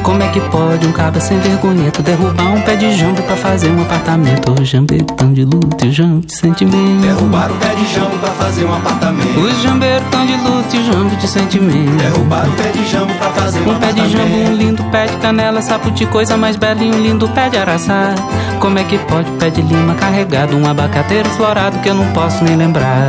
Como 0.03 0.23
é 0.23 0.29
que 0.29 0.41
pode 0.41 0.87
um 0.87 0.93
cabra 0.93 1.21
sem 1.21 1.39
vergonhento 1.39 2.03
derrubar 2.03 2.53
um 2.53 2.61
pé 2.63 2.77
de 2.77 2.93
jambo 2.97 3.23
pra 3.23 3.37
fazer 3.37 3.71
um 3.71 3.83
apartamento? 3.83 4.61
O 4.61 4.65
jambeiro 4.65 5.05
tão 5.05 5.33
de 5.33 5.45
luto 5.45 5.85
e 5.85 5.89
o 5.89 5.93
jambo 5.93 6.27
de 6.27 6.35
sentimento. 6.35 7.01
Derrubaram 7.03 7.55
um 7.55 7.59
pé 7.59 7.75
de 7.75 7.95
jambo 7.95 8.19
pra 8.19 8.31
fazer 8.31 8.65
um 8.65 8.75
apartamento. 8.75 9.41
Os 9.41 9.63
jambeiros 9.63 10.09
tão 10.11 10.27
de 10.27 10.37
luto 10.37 10.77
e 10.77 10.79
o 10.79 10.85
jambo 10.85 11.17
de 11.17 11.29
sentimento. 11.29 11.97
Derrubaram 11.97 12.51
um 12.51 12.55
pé 12.57 12.71
de 12.71 12.91
jambo 12.91 13.15
pra 13.15 13.31
fazer 13.31 13.61
um, 13.61 13.71
um 13.71 13.79
pé 13.79 13.93
de 13.93 14.09
jambo, 14.11 14.37
um 14.37 14.57
lindo 14.57 14.85
pé 14.85 15.07
de 15.07 15.17
canela, 15.37 15.61
sapo 15.61 15.90
de 15.90 16.07
coisa 16.07 16.35
mais 16.35 16.57
bela 16.57 16.83
e 16.83 16.90
um 16.90 16.99
lindo 16.99 17.29
pé 17.29 17.51
de 17.51 17.59
araçá. 17.59 18.14
Como 18.59 18.79
é 18.79 18.85
que 18.85 18.96
pode 19.01 19.31
pé 19.33 19.51
de 19.51 19.61
lima 19.61 19.94
carregado, 19.94 20.57
um 20.57 20.66
abacateiro 20.66 21.29
florado 21.31 21.79
que 21.81 21.90
eu 21.90 21.94
não 21.94 22.11
posso 22.12 22.42
nem 22.42 22.57
lembrar? 22.57 23.09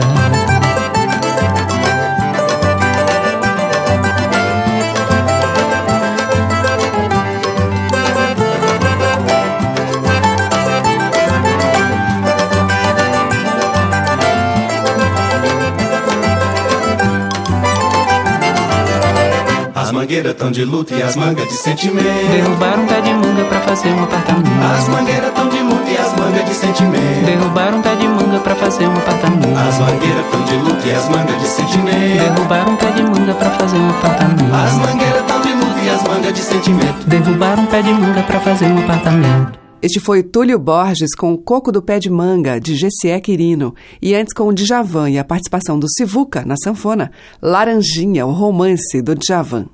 Mangueiras 20.08 20.36
tão 20.36 20.50
de 20.50 20.64
luto 20.64 20.94
e 20.94 21.04
as 21.04 21.18
mangas 21.18 21.50
de 21.50 21.54
sentimento. 21.54 22.32
Derrubaram 22.32 22.84
um 22.84 22.88
pé 22.88 23.02
de 23.02 23.14
manga 23.14 23.44
pra 23.44 23.60
fazer 23.60 23.90
um 23.90 24.04
apartamento. 24.04 24.64
As 24.64 24.88
mangueiras 24.88 25.34
tão 25.34 25.50
de 25.50 25.60
luto 25.60 25.90
e 25.90 25.98
as 25.98 26.14
mangas 26.18 26.46
de 26.46 26.54
sentimento. 26.54 27.26
Derrubaram 27.26 27.80
um 27.80 27.82
pé 27.82 27.96
de 27.96 28.08
manga 28.08 28.40
pra 28.40 28.56
fazer 28.56 28.88
um 28.88 28.94
apartamento. 28.94 29.58
As 29.58 29.80
mangueiras 29.80 30.26
tão 30.32 30.44
de 30.46 30.56
luto 30.56 30.88
e 30.88 30.92
as 30.94 31.10
mangas 31.10 31.42
de 31.42 31.48
sentimento. 31.48 32.24
Derrubaram 32.24 32.72
um 32.72 32.76
pé 32.78 32.92
de 32.92 33.04
manga 33.04 33.34
pra 33.34 33.52
fazer 33.52 33.78
um 33.78 33.90
apartamento. 33.90 34.56
As 34.56 34.74
mangueiras 34.76 35.26
tão 35.28 35.42
de 35.42 35.54
luto 35.54 35.80
e 35.84 35.90
as 35.90 36.04
mangas 36.04 36.34
de 36.34 36.40
sentimento. 36.40 37.08
Derrubaram 37.08 37.64
um 37.64 37.66
pé 37.66 37.82
de 37.82 37.94
manga 37.94 38.24
pra 38.24 38.40
fazer 38.40 38.66
um 38.68 38.80
apartamento. 38.80 39.67
Este 39.80 40.00
foi 40.00 40.24
Túlio 40.24 40.58
Borges 40.58 41.14
com 41.16 41.34
o 41.34 41.38
Coco 41.38 41.72
do 41.72 41.84
Pé 41.84 42.00
de 42.00 42.10
Manga, 42.10 42.60
de 42.60 42.76
Gessié 42.76 43.20
Quirino. 43.20 43.76
E 44.02 44.16
antes 44.16 44.34
com 44.34 44.48
o 44.48 44.54
Djavan 44.54 45.08
e 45.12 45.20
a 45.20 45.24
participação 45.24 45.78
do 45.78 45.88
Sivuca 45.88 46.44
na 46.44 46.56
sanfona, 46.58 47.12
Laranjinha, 47.40 48.26
o 48.26 48.32
romance 48.32 49.00
do 49.04 49.14
Djavan. 49.14 49.68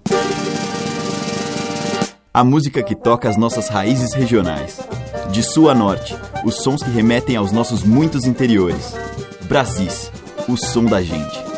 A 2.33 2.43
música 2.43 2.83
que 2.83 2.95
toca 2.95 3.29
as 3.29 3.37
nossas 3.37 3.69
raízes 3.69 4.13
regionais. 4.13 4.81
De 5.31 5.41
sul 5.41 5.69
a 5.69 5.73
norte, 5.73 6.13
os 6.43 6.55
sons 6.55 6.83
que 6.83 6.89
remetem 6.89 7.37
aos 7.37 7.53
nossos 7.53 7.83
muitos 7.83 8.25
interiores. 8.25 8.93
Brasis, 9.47 10.11
o 10.49 10.57
som 10.57 10.83
da 10.83 11.01
gente. 11.01 11.52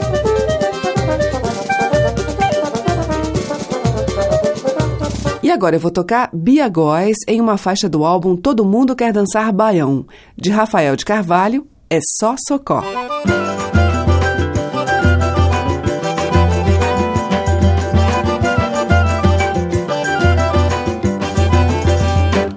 Agora 5.56 5.78
eu 5.78 5.80
vou 5.80 5.89
tocar 5.89 6.30
Bia 6.34 6.68
Góes 6.68 7.15
em 7.30 7.39
uma 7.39 7.58
faixa 7.58 7.88
do 7.88 8.04
álbum 8.04 8.36
Todo 8.36 8.65
Mundo 8.65 8.94
Quer 8.94 9.13
Dançar 9.13 9.54
Baião, 9.54 10.06
de 10.36 10.52
Rafael 10.52 10.98
de 10.98 11.06
Carvalho, 11.06 11.65
É 11.89 11.98
Só 12.20 12.36
Socó. 12.46 12.84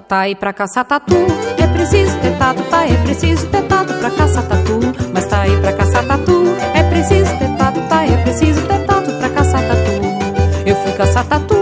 Tá 0.09 0.21
aí 0.21 0.35
pra 0.35 0.53
caçar 0.53 0.85
tatu, 0.85 1.15
é 1.57 1.67
preciso 1.69 2.19
ter 2.19 2.37
tatu, 2.37 2.65
tá 2.65 2.85
é 2.85 2.97
preciso 3.05 3.47
ter 3.47 3.63
tatu 3.63 3.95
pra 3.95 4.11
caçar 4.11 4.43
tatu. 4.49 4.81
Mas 5.15 5.25
tá 5.27 5.43
aí 5.43 5.57
pra 5.61 5.73
caçar 5.73 6.05
tatu, 6.05 6.47
é 6.75 6.83
preciso 6.83 7.31
ter 7.39 7.57
tatu, 7.57 7.81
tá 7.89 8.05
é 8.05 8.23
preciso 8.25 8.61
ter 8.67 8.85
tatu 8.87 9.13
pra 9.13 9.29
caçar 9.29 9.61
tatu. 9.61 10.09
Eu 10.67 10.75
fui 10.77 10.93
caçar 10.95 11.25
tatu, 11.27 11.55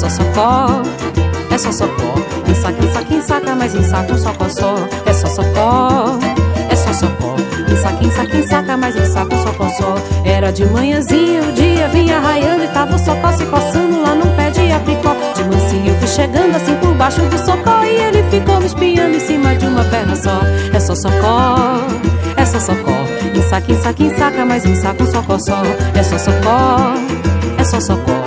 só 0.00 0.08
socó, 0.08 0.82
é 1.50 1.58
só 1.58 1.70
socó. 1.70 2.14
Ensaca, 2.48 2.82
ensaca, 2.82 3.14
ensaca, 3.14 3.54
mas 3.54 3.74
ensaca 3.74 4.14
um 4.14 4.16
socó 4.16 4.48
só. 4.48 4.74
É 5.04 5.12
só 5.12 5.28
socó, 5.28 6.18
é 6.70 6.74
só 6.74 6.90
socó. 6.94 7.36
Ensaca, 7.70 8.02
ensaca, 8.06 8.36
ensaca, 8.38 8.76
mas 8.78 8.96
ensaca 8.96 9.34
um 9.34 9.42
socó 9.42 9.68
só. 9.68 9.94
Era 10.24 10.50
de 10.50 10.64
manhãzinha, 10.64 11.42
o 11.42 11.52
dia 11.52 11.86
vinha 11.88 12.18
raiando 12.18 12.64
e 12.64 12.68
tava 12.68 12.96
o 12.96 12.98
socó 12.98 13.30
se 13.32 13.44
coçando 13.44 14.00
lá 14.00 14.14
num 14.14 14.34
pé 14.36 14.50
de 14.50 14.72
apricó. 14.72 15.14
De 15.34 15.44
mansinho 15.44 15.94
fui 15.96 16.08
chegando 16.08 16.56
assim 16.56 16.74
por 16.76 16.94
baixo 16.94 17.20
do 17.20 17.36
socó 17.36 17.84
e 17.84 17.94
ele 17.94 18.22
ficou 18.30 18.58
me 18.58 18.66
espiando 18.66 19.16
em 19.16 19.20
cima 19.20 19.54
de 19.54 19.66
uma 19.66 19.84
perna 19.84 20.16
só. 20.16 20.40
É 20.72 20.80
só 20.80 20.94
socó, 20.94 21.56
é 22.38 22.46
só 22.46 22.58
socó. 22.58 23.04
Ensaca, 23.34 23.70
ensaca, 23.70 24.02
ensaca, 24.02 24.44
mas 24.46 24.64
ensaca 24.64 25.02
um 25.02 25.06
socó 25.06 25.38
só. 25.38 25.60
É 25.94 26.02
só 26.02 26.16
socó, 26.16 26.94
é 27.58 27.64
só 27.64 27.78
socó. 27.78 28.19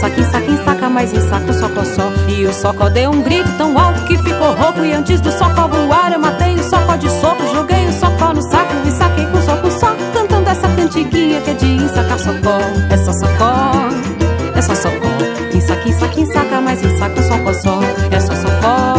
Ensaca, 0.00 0.18
ensaca, 0.18 0.50
ensaca, 0.50 0.88
mas 0.88 1.12
ensaca 1.12 1.44
um 1.44 1.52
socó 1.52 1.84
só. 1.84 2.10
E 2.26 2.46
o 2.46 2.54
socó 2.54 2.88
deu 2.88 3.10
um 3.10 3.20
grito 3.20 3.50
tão 3.58 3.78
alto 3.78 4.00
que 4.04 4.16
ficou 4.16 4.54
rouco. 4.54 4.82
E 4.82 4.94
antes 4.94 5.20
do 5.20 5.30
socó 5.30 5.68
voar, 5.68 6.10
eu 6.10 6.18
matei 6.18 6.54
o 6.54 6.64
socó 6.64 6.96
de 6.96 7.10
soco. 7.10 7.42
Joguei 7.52 7.86
o 7.86 7.92
socó 7.92 8.32
no 8.32 8.40
saco 8.40 8.72
e 8.86 8.90
saquei 8.92 9.26
com 9.26 9.42
soco 9.42 9.70
só. 9.70 9.94
Cantando 10.14 10.48
essa 10.48 10.66
cantiguinha 10.68 11.42
que 11.42 11.50
é 11.50 11.52
de 11.52 11.66
ensacar 11.66 12.18
socó. 12.18 12.60
É 12.88 12.96
só 12.96 13.12
socó, 13.12 13.72
é 14.56 14.62
só 14.62 14.74
socó. 14.74 15.54
Ensaca, 15.54 15.86
ensaca, 15.86 16.20
ensaca, 16.20 16.60
mas 16.62 16.82
ensaca 16.82 17.20
um 17.20 17.22
socó 17.22 17.52
só. 17.52 17.80
É 18.10 18.20
só 18.20 18.34
socó, 18.36 18.94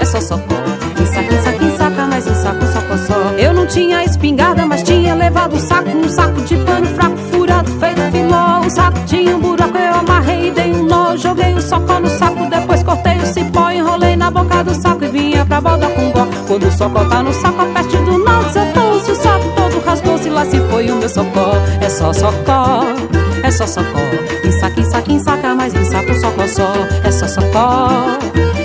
é 0.00 0.04
só 0.06 0.20
socó. 0.22 0.54
Ensaca, 1.02 1.34
ensaca, 1.34 1.64
ensaca, 1.64 2.06
mas 2.06 2.26
ensaca 2.26 2.64
um 2.64 2.72
socó 2.72 2.96
só. 2.96 3.30
Eu 3.36 3.52
não 3.52 3.66
tinha 3.66 4.02
espingarda, 4.02 4.64
mas 4.64 4.82
tinha 4.82 5.14
levado 5.14 5.54
um 5.54 5.60
saco. 5.60 5.90
Um 5.90 6.08
saco 6.08 6.40
de 6.40 6.56
pano 6.64 6.86
fraco, 6.86 7.16
furado, 7.30 7.70
feito 7.72 8.00
filó. 8.10 8.60
O 8.60 8.70
saco 8.70 8.98
tinha 9.04 9.36
um 9.36 9.53
e 10.44 10.50
dei 10.50 10.72
um 10.72 10.84
nó. 10.84 11.16
Joguei 11.16 11.54
o 11.54 11.62
socó 11.62 11.98
no 12.00 12.08
saco, 12.08 12.48
depois 12.48 12.82
cortei 12.82 13.16
o 13.18 13.26
cipó. 13.26 13.70
Enrolei 13.70 14.16
na 14.16 14.30
boca 14.30 14.62
do 14.62 14.74
saco 14.74 15.04
e 15.04 15.08
vinha 15.08 15.44
pra 15.44 15.60
boda 15.60 15.88
com 15.88 16.10
gó. 16.10 16.26
Quando 16.46 16.66
o 16.66 16.72
socó 16.72 17.04
tá 17.04 17.22
no 17.22 17.32
saco, 17.32 17.62
a 17.62 17.66
peste 17.66 17.96
do 17.98 18.18
nó 18.18 18.42
desatou-se. 18.42 19.10
O 19.10 19.16
saco 19.16 19.44
todo 19.56 19.84
rasgou-se, 19.84 20.28
lá 20.28 20.44
se 20.44 20.58
foi 20.70 20.90
o 20.90 20.96
meu 20.96 21.08
socó. 21.08 21.52
É 21.80 21.88
só 21.88 22.12
socó, 22.12 22.84
é 23.42 23.50
só 23.50 23.66
socó. 23.66 24.00
Ensaca, 24.44 24.80
ensaca, 24.80 25.12
ensaca, 25.12 25.54
mas 25.54 25.74
ensaca 25.74 26.12
um 26.12 26.20
socó 26.20 26.46
só. 26.46 26.72
É 27.04 27.10
só 27.10 27.26
socó, 27.26 27.88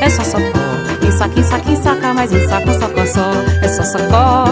é 0.02 0.10
só 0.10 0.24
socó. 0.24 0.60
Ensaca, 1.08 1.40
ensaca, 1.40 1.72
ensaca, 1.72 2.14
mas 2.14 2.32
ensaca 2.32 2.70
um 2.70 2.80
socó 2.80 3.06
só. 3.06 3.32
É 3.62 3.68
só 3.68 3.84
socó, 3.84 4.46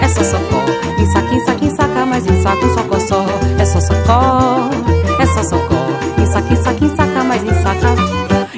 é 0.00 0.08
só 0.08 0.22
socó. 0.22 0.64
Ensaca, 0.98 1.34
ensaca, 1.34 1.64
ensaca, 1.64 2.06
mas 2.06 2.26
ensaca 2.26 2.66
um 2.66 2.74
socó 2.74 3.00
só. 3.00 3.26
É 3.58 3.64
só 3.64 3.80
socó. 3.80 4.93
Ensaca, 6.64 6.82
ensaca, 6.82 6.84
ensaca, 6.86 7.24
mas 7.24 7.42
ensaca. 7.42 7.94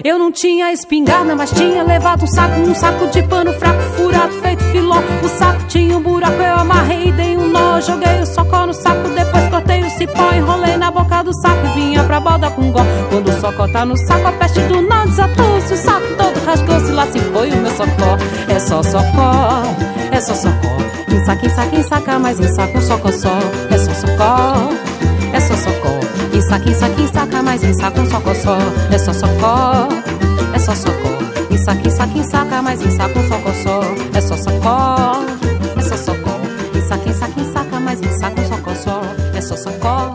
Eu 0.04 0.16
não 0.16 0.30
tinha 0.30 0.72
espingarda, 0.72 1.34
mas 1.34 1.50
tinha 1.50 1.82
levado 1.82 2.22
um 2.22 2.26
saco, 2.28 2.60
um 2.60 2.72
saco 2.72 3.08
de 3.08 3.20
pano 3.24 3.52
fraco, 3.54 3.82
furado, 3.96 4.32
feito 4.40 4.62
filó. 4.66 5.00
O 5.24 5.28
saco 5.28 5.64
tinha 5.64 5.98
um 5.98 6.00
buraco, 6.00 6.40
eu 6.40 6.54
amarrei 6.54 7.08
e 7.08 7.12
dei 7.12 7.36
um 7.36 7.48
nó. 7.48 7.80
Joguei 7.80 8.20
o 8.20 8.26
socó 8.26 8.64
no 8.64 8.72
saco, 8.72 9.08
depois 9.08 9.48
cortei 9.48 9.82
o 9.82 9.90
cipó, 9.90 10.30
enrolei 10.32 10.76
na 10.76 10.88
boca 10.92 11.24
do 11.24 11.34
saco 11.34 11.66
e 11.66 11.80
vinha 11.80 12.04
pra 12.04 12.20
boda 12.20 12.48
com 12.48 12.70
gó. 12.70 12.84
Quando 13.10 13.28
o 13.28 13.40
socó 13.40 13.66
tá 13.66 13.84
no 13.84 13.96
saco, 13.96 14.28
a 14.28 14.32
peste 14.32 14.60
do 14.60 14.82
nó 14.82 15.04
desatou-se. 15.04 15.74
O 15.74 15.76
saco 15.76 16.06
todo 16.16 16.44
rasgou-se, 16.46 16.92
lá 16.92 17.06
se 17.08 17.18
foi 17.18 17.50
o 17.50 17.56
meu 17.56 17.72
socó. 17.72 18.16
É 18.48 18.58
só 18.60 18.84
socó, 18.84 19.62
é 20.12 20.20
só 20.20 20.34
socó. 20.34 20.76
Ensaca, 21.12 21.44
ensaca, 21.44 21.76
ensaca, 21.76 22.18
mas 22.20 22.38
ensaca 22.38 22.78
um 22.78 22.82
socó 22.82 23.10
só. 23.10 23.36
É 23.68 23.78
só 23.78 23.92
socó, 23.94 24.70
socó. 26.36 26.38
Ensaca, 26.38 26.70
ensaca, 26.70 27.00
ensaca, 27.00 27.42
mas 27.42 27.64
ensaca 27.64 28.00
um 28.00 28.10
socó 28.10 28.34
só. 28.34 28.58
É 28.90 28.98
só 28.98 29.12
socó, 29.12 29.88
é 30.54 30.58
só 30.58 30.74
socó. 30.74 31.08
Ensaca, 31.50 31.88
ensaca, 31.88 32.18
ensaca, 32.18 32.62
mas 32.62 32.82
ensaca 32.82 33.18
um 33.18 33.28
socó 33.28 33.52
só. 33.62 33.80
É 34.14 34.20
só 34.20 34.36
socó, 34.36 35.24
é 35.76 35.82
só 35.82 35.96
socó. 35.96 36.40
Ensaca, 36.74 37.08
ensaca, 37.08 37.40
ensaca, 37.40 37.80
mas 37.80 38.00
ensaca 38.00 38.40
um 38.40 38.48
socó 38.48 38.74
só. 38.74 39.00
É 39.34 39.40
só 39.40 39.56
socó, 39.56 40.14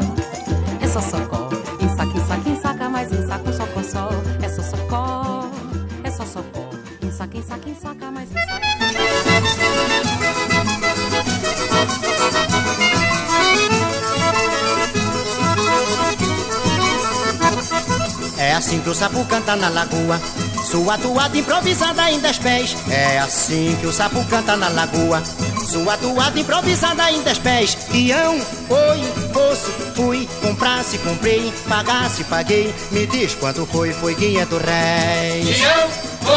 assim 18.62 18.80
que 18.80 18.89
o 18.91 18.93
sapo 18.93 19.26
canta 19.26 19.56
na 19.56 19.69
lagoa, 19.69 20.21
Sua 20.69 20.95
toada 21.00 21.36
improvisada 21.36 22.12
em 22.12 22.19
dez 22.19 22.38
pés. 22.38 22.78
É 22.89 23.17
assim 23.17 23.76
que 23.82 23.88
o 23.88 23.91
sapo 23.91 24.24
canta 24.26 24.56
na 24.56 24.69
lagoa. 24.69 25.24
Sua 25.67 25.97
toada 25.97 26.39
improvisada 26.39 27.12
em 27.12 27.24
dez 27.24 27.39
pés. 27.39 27.76
Ião, 27.91 28.36
oi, 28.69 29.13
fosse, 29.34 29.71
fui, 29.95 30.30
comprasse, 30.41 31.00
comprei, 31.00 31.52
pagasse, 31.67 32.24
paguei. 32.26 32.74
Me 32.91 33.08
diz 33.08 33.34
quanto 33.34 33.65
foi, 33.65 33.91
foi 33.93 34.13
500 34.13 34.62
réis. 34.62 35.60
Ião, 35.60 35.89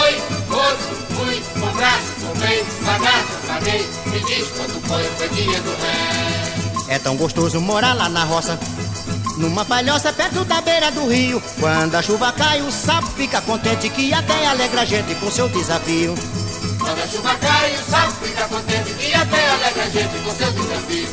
oi, 0.03 0.23
fosse, 0.49 1.15
fui, 1.15 1.43
comprasse, 1.61 2.11
comprei, 2.27 2.65
pagasse, 2.87 3.47
paguei. 3.47 3.87
Me 4.07 4.21
diz 4.21 4.49
quanto 4.49 4.89
foi, 4.89 5.05
foi 5.19 5.29
500 5.29 5.63
réis. 5.63 6.89
É 6.89 6.99
tão 6.99 7.17
gostoso 7.17 7.61
morar 7.61 7.93
lá 7.93 8.09
na 8.09 8.25
roça. 8.25 8.59
Numa 9.37 9.64
palhoça 9.64 10.12
perto 10.12 10.44
da 10.44 10.61
beira 10.61 10.90
do 10.92 11.09
rio 11.09 11.42
Quando 11.59 11.94
a 11.97 12.03
chuva 12.03 12.33
cai 12.33 12.62
o 12.62 12.70
sapo 12.70 13.09
fica 13.09 13.40
contente 13.40 13.88
Que 13.90 14.12
até 14.14 14.47
alegra 14.47 14.83
a 14.83 14.85
gente 14.85 15.14
com 15.16 15.31
seu 15.31 15.49
desafio. 15.49 16.14
Quando 16.79 17.03
a 17.03 17.09
chuva 17.09 17.35
cai 17.37 17.75
o 17.75 17.90
sapo 17.90 18.12
fica 18.25 18.49
contente 18.49 18.94
Que 18.94 19.14
até 19.14 19.49
alegra 19.49 19.85
a 19.85 19.88
gente 19.88 20.18
com 20.25 20.35
seu 20.35 20.53
desafio. 20.53 21.09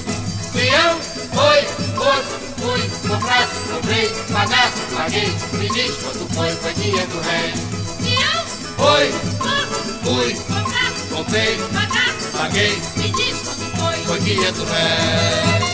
Peão, 0.53 0.99
foi, 1.33 1.61
moço, 1.95 2.39
fui, 2.57 3.09
comprasse, 3.09 3.55
comprei, 3.71 4.09
pagasse, 4.31 4.81
paguei 4.93 5.33
Me 5.53 5.69
diz 5.69 5.95
quanto 5.95 6.33
foi, 6.33 6.51
foi 6.51 6.73
500 6.73 7.25
réis 7.25 7.59
Peão, 8.03 8.45
Foi, 8.77 9.11
moço, 9.39 9.81
fui, 10.03 10.33
comprasse, 10.35 11.07
comprei, 11.09 11.57
pagasse, 11.73 12.27
paguei 12.37 12.81
me 12.97 13.11
diz 13.11 13.37
quanto 13.39 13.77
foi. 13.77 13.97
Foi 14.05 14.19
500 14.19 14.69
réis 14.69 15.70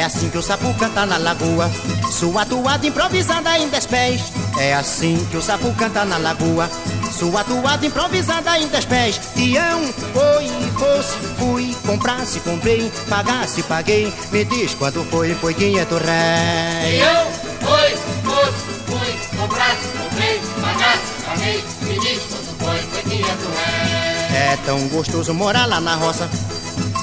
É 0.00 0.04
assim 0.04 0.30
que 0.30 0.38
o 0.38 0.42
sapo 0.42 0.72
canta 0.78 1.04
na 1.04 1.18
lagoa. 1.18 1.70
Sua 2.10 2.46
toada 2.46 2.86
improvisada 2.86 3.58
em 3.58 3.68
dez 3.68 3.84
pés 3.84 4.32
É 4.58 4.72
assim 4.72 5.14
que 5.30 5.36
o 5.36 5.42
sapo 5.42 5.70
canta 5.74 6.06
na 6.06 6.16
lagoa. 6.16 6.70
Sua 7.12 7.44
toada 7.44 7.84
improvisada 7.84 8.58
em 8.58 8.66
dez 8.68 8.86
pés 8.86 9.20
Tião, 9.34 9.82
oi, 9.82 10.48
fosse, 10.78 11.16
fui 11.38 11.76
Comprasse, 11.86 12.40
comprei, 12.40 12.90
pagasse, 13.10 13.62
paguei. 13.64 14.10
Me 14.32 14.42
diz 14.46 14.72
quanto 14.72 15.04
foi, 15.04 15.34
foi 15.34 15.52
500 15.52 15.98
réis. 16.00 16.96
Tião, 16.96 17.26
oi, 17.70 17.98
fosse, 18.24 18.80
fui 18.86 19.38
Comprasse, 19.38 19.86
comprei, 19.98 20.40
pagasse, 20.62 21.12
paguei. 21.26 21.64
Me 21.82 22.00
diz 22.00 22.22
quanto 22.22 22.64
foi, 22.64 22.78
foi 22.78 23.02
500 23.02 23.28
réis. 23.28 24.34
É 24.34 24.58
tão 24.64 24.88
gostoso 24.88 25.34
morar 25.34 25.66
lá 25.66 25.78
na 25.78 25.94
roça 25.94 26.26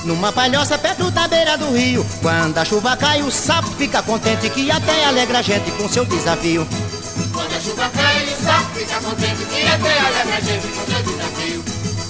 numa 0.08 0.32
palhoça 0.32 0.78
perto 0.78 1.12
da 1.12 1.28
beira 1.28 1.58
do 1.58 1.70
rio. 1.76 2.06
Quando 2.22 2.58
a 2.58 2.64
chuva 2.64 2.96
cai 2.96 3.22
o 3.22 3.30
sapo 3.30 3.70
fica 3.72 4.02
contente 4.02 4.50
Que 4.50 4.72
até 4.72 5.06
alegra 5.06 5.40
a 5.40 5.42
gente 5.42 5.70
com 5.72 5.88
seu 5.90 6.06
desafio. 6.06 6.66
Quando 7.34 7.54
a 7.54 7.60
chuva 7.60 7.90
cai 7.90 8.24
o 8.24 8.44
sapo 8.44 8.74
fica 8.74 9.02
contente 9.02 9.46
Que 9.46 9.68
até 9.68 10.00
alegra 10.00 10.38
a 10.38 10.40
gente 10.40 10.68
com 10.70 10.86
seu 10.86 11.04
desafio. 11.04 11.64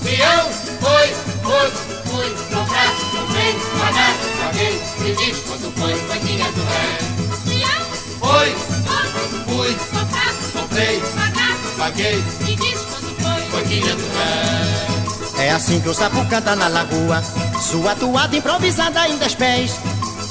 Peão, 0.03 0.49
foi, 0.79 1.07
foi, 1.43 1.71
fui, 2.05 2.29
comprasse, 2.53 3.05
comprei, 3.11 3.55
pagasse, 3.79 4.27
paguei 4.39 4.81
Me 4.99 5.15
diz 5.15 5.37
quanto 5.39 5.71
foi, 5.77 5.95
foi 5.95 6.19
500 6.19 6.53
réis 6.63 7.03
Peão, 7.45 7.85
Foi, 8.19 8.49
moço, 8.85 9.43
fui, 9.47 9.75
comprasse, 9.91 10.51
comprei, 10.53 10.99
pagasse, 10.99 11.75
paguei 11.77 12.23
me 12.45 12.55
diz 12.55 12.79
quanto 12.81 13.21
foi. 13.21 13.41
Foi 13.49 13.63
500 13.63 14.01
réis 14.01 14.96
É 15.39 15.51
assim 15.51 15.79
que 15.79 15.89
o 15.89 15.93
sapo 15.93 16.25
canta 16.25 16.55
na 16.55 16.67
lagoa 16.67 17.21
Sua 17.61 17.95
toada 17.95 18.35
improvisada 18.35 19.07
em 19.07 19.17
dez 19.17 19.35
pés. 19.35 19.75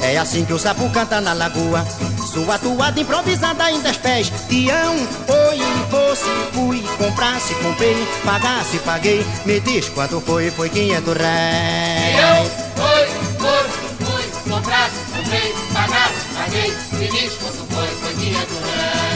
É 0.00 0.18
assim 0.18 0.44
que 0.44 0.52
o 0.52 0.58
sapo 0.58 0.90
canta 0.90 1.20
na 1.20 1.32
lagoa 1.32 1.86
Sua 2.32 2.58
toada 2.58 3.00
improvisada 3.00 3.70
em 3.70 3.80
dez 3.80 3.96
pés. 3.98 4.32
Tião, 4.48 4.94
oi, 4.94 5.60
fosse, 5.90 6.30
fui 6.52 6.82
Comprasse, 6.98 7.54
comprei, 7.56 8.06
pagasse, 8.24 8.78
paguei. 8.78 9.24
Me 9.44 9.60
diz 9.60 9.88
quanto 9.90 10.20
foi, 10.20 10.50
foi 10.50 10.68
500 10.70 11.14
réis. 11.14 12.16
Peão, 12.16 12.50
foi, 12.76 13.06
foi, 13.38 14.06
fui, 14.06 14.50
comprasse, 14.50 14.96
comprei, 15.14 15.54
pagasse, 15.72 16.26
paguei. 16.34 16.76
Me 16.92 17.08
diz 17.08 17.32
quanto 17.34 17.74
foi, 17.74 17.88
foi 17.88 18.14
500 18.14 18.34
réis 18.34 19.15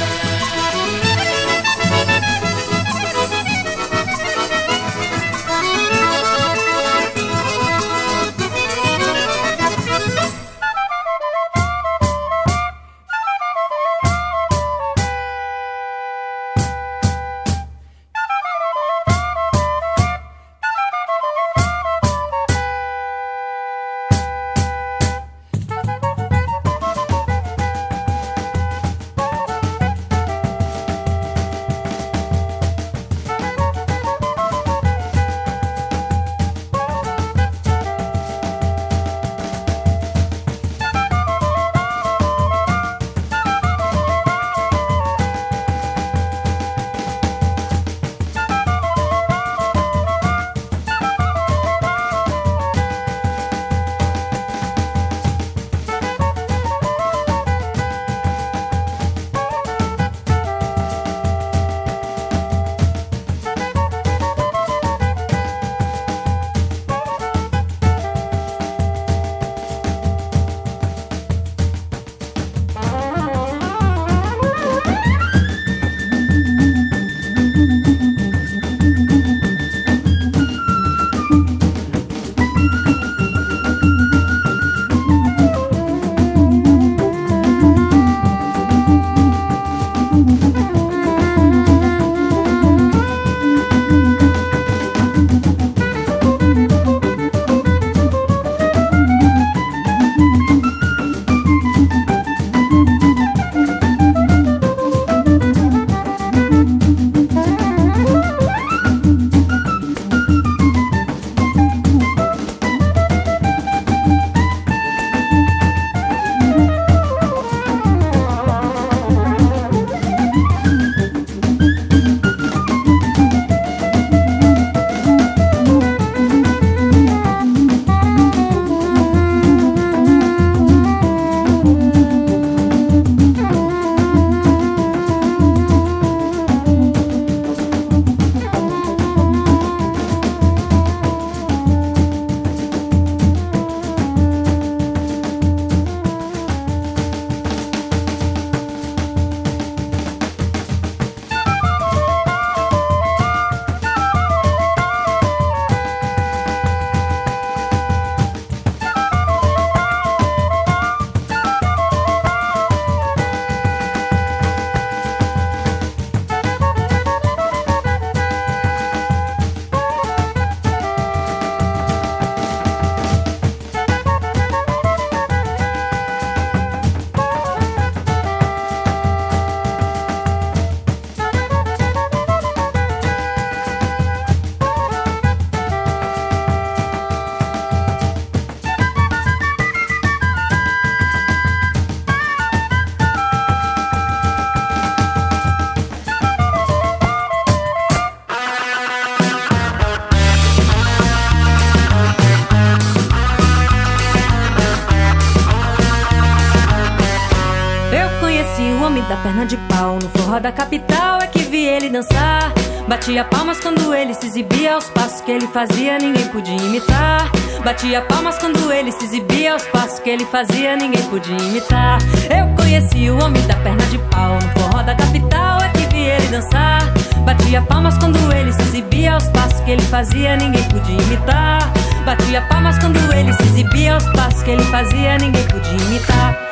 da 210.51 210.53
capital 210.53 211.21
é 211.23 211.29
que 211.29 211.43
vi 211.45 211.65
ele 211.65 211.89
dançar. 211.89 212.53
Batia 212.89 213.25
palmas 213.25 213.61
quando 213.61 213.95
ele 213.95 214.13
se 214.15 214.27
exibia, 214.27 214.75
aos 214.75 214.91
passos 214.91 215.21
que 215.21 215.31
ele 215.31 215.47
fazia, 215.47 215.97
ninguém 215.97 216.27
podia 216.29 216.57
imitar. 216.57 217.31
Batia 217.65 218.03
palmas 218.03 218.37
quando 218.39 218.73
ele 218.73 218.91
se 218.91 219.05
exibia, 219.05 219.53
aos 219.53 219.63
passos 219.67 220.01
que 220.01 220.11
ele 220.11 220.25
fazia, 220.25 220.75
ninguém 220.75 221.03
podia 221.05 221.37
imitar. 221.37 221.99
Eu 222.37 222.53
conheci 222.57 223.09
o 223.11 223.23
homem 223.23 223.47
da 223.47 223.55
perna 223.57 223.85
de 223.87 223.99
pau 224.11 224.35
no 224.35 224.61
forró 224.61 224.83
da 224.83 224.95
capital 224.97 225.61
é 225.63 225.69
que 225.69 225.95
vi 225.95 226.01
ele 226.01 226.27
dançar. 226.27 226.81
Batia 227.25 227.63
palmas 227.63 227.97
quando 227.99 228.19
ele 228.33 228.53
se 228.53 228.63
exibia, 228.63 229.15
aos 229.15 229.29
passos 229.29 229.61
que 229.61 229.71
ele 229.71 229.83
fazia, 229.83 230.37
ninguém 230.37 230.65
podia 230.65 231.01
imitar. 231.01 231.73
Batia 232.05 232.43
palmas 232.49 232.77
quando 232.79 232.99
ele 233.15 233.33
se 233.35 233.43
exibia, 233.43 233.95
aos 233.95 234.05
passos 234.15 234.43
que 234.43 234.51
ele 234.51 234.65
fazia, 234.65 235.17
ninguém 235.19 235.45
podia 235.45 235.77
imitar. 235.87 236.50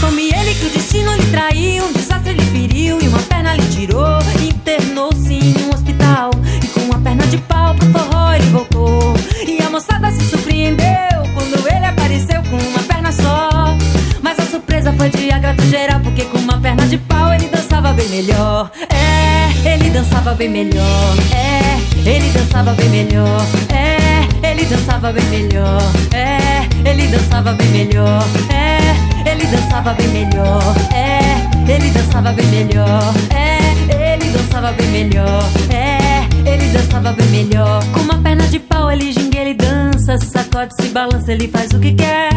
Contou-me 0.00 0.30
ele 0.32 0.54
que 0.54 0.64
o 0.64 0.70
destino 0.70 1.14
lhe 1.14 1.26
traiu, 1.26 1.84
um 1.84 1.92
desastre 1.92 2.32
lhe 2.32 2.42
feriu 2.44 2.98
e 3.02 3.06
uma 3.06 3.18
perna 3.18 3.52
lhe 3.52 3.66
tirou. 3.68 4.18
Internou-se 4.42 5.34
em 5.34 5.54
um 5.66 5.74
hospital 5.74 6.30
e 6.64 6.66
com 6.68 6.80
uma 6.80 6.98
perna 6.98 7.26
de 7.26 7.36
pau 7.36 7.74
pro 7.74 7.86
forró 7.90 8.32
ele 8.32 8.46
voltou. 8.46 9.14
E 9.46 9.62
a 9.62 9.68
moçada 9.68 10.10
se 10.10 10.24
surpreendeu 10.24 11.20
quando 11.34 11.68
ele 11.68 11.84
apareceu 11.84 12.42
com 12.44 12.56
uma 12.56 12.82
perna 12.84 13.12
só. 13.12 13.76
Mas 14.22 14.38
a 14.38 14.46
surpresa 14.46 14.90
foi 14.94 15.10
de 15.10 15.30
agrado 15.30 15.62
geral, 15.66 16.00
porque 16.00 16.24
com 16.24 16.38
uma 16.38 16.58
perna 16.58 16.86
de 16.86 16.96
pau 16.96 17.34
ele 17.34 17.48
dançava 17.48 17.92
bem 17.92 18.08
melhor. 18.08 18.70
É, 18.88 19.70
ele 19.74 19.90
dançava 19.90 20.32
bem 20.32 20.48
melhor. 20.48 21.14
É, 21.30 22.08
ele 22.08 22.30
dançava 22.30 22.72
bem 22.72 22.88
melhor. 22.88 23.42
É, 23.68 24.50
ele 24.50 24.64
dançava 24.64 25.12
bem 25.12 25.24
melhor. 25.26 25.82
É, 26.14 26.88
ele 26.88 27.06
dançava 27.08 27.52
bem 27.52 27.68
melhor. 27.68 28.22
É, 28.48 28.69
ele 29.40 29.56
dançava 29.56 29.94
bem 29.94 30.08
melhor. 30.08 30.74
É, 30.92 31.72
ele 31.72 31.90
dançava 31.90 32.32
bem 32.32 32.46
melhor. 32.46 33.14
É, 33.30 34.14
ele 34.14 34.30
dançava 34.30 34.72
bem 34.72 34.86
melhor. 34.88 35.42
É, 35.70 36.48
ele 36.48 36.66
dançava 36.70 37.12
bem 37.12 37.26
melhor. 37.28 37.82
Com 37.92 38.00
uma 38.00 38.18
perna 38.18 38.46
de 38.48 38.58
pau 38.58 38.90
ele 38.90 39.12
ginga, 39.12 39.38
ele 39.38 39.54
dança, 39.54 40.18
sacode, 40.18 40.74
se 40.80 40.88
balança, 40.88 41.32
ele 41.32 41.48
faz 41.48 41.70
o 41.72 41.78
que 41.78 41.94
quer. 41.94 42.30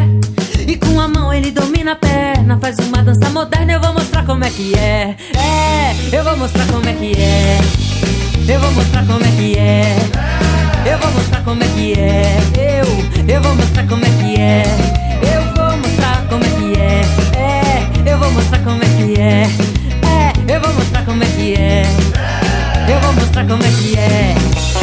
E 0.65 0.77
com 0.77 0.99
a 0.99 1.07
mão 1.09 1.33
ele 1.33 1.51
domina 1.51 1.91
a 1.91 1.95
perna, 1.95 2.57
faz 2.61 2.79
uma 2.79 3.03
dança 3.03 3.29
moderna. 3.29 3.73
Eu 3.73 3.81
vou 3.81 3.93
mostrar 3.93 4.25
como 4.25 4.45
é 4.45 4.49
que 4.49 4.73
é. 4.75 5.15
É, 5.35 5.95
eu 6.17 6.23
vou 6.23 6.37
mostrar 6.37 6.65
como 6.67 6.87
é 6.87 6.93
que 6.93 7.13
é. 7.19 7.59
Eu 8.47 8.59
vou 8.59 8.71
mostrar 8.71 9.05
como 9.05 9.23
é 9.25 9.31
que 9.31 9.57
é. 9.57 9.95
Eu 10.85 10.97
vou 10.99 11.11
mostrar 11.11 11.41
como 11.43 11.63
é 11.63 11.67
que 11.67 11.93
é. 11.99 12.37
Eu, 12.55 13.33
eu 13.35 13.41
vou 13.41 13.55
mostrar 13.55 13.87
como 13.87 14.05
é 14.05 14.09
que 14.09 14.39
é. 14.39 14.92
É. 19.19 19.43
É, 20.03 20.55
eu 20.55 20.61
vou 20.61 20.73
mostrar 20.73 21.05
como 21.05 21.23
é 21.23 21.27
que 21.27 21.53
é. 21.53 21.83
Eu 22.89 22.99
vou 22.99 23.13
mostrar 23.13 23.45
como 23.45 23.63
é 23.63 23.71
que 23.81 23.97
é. 23.97 24.82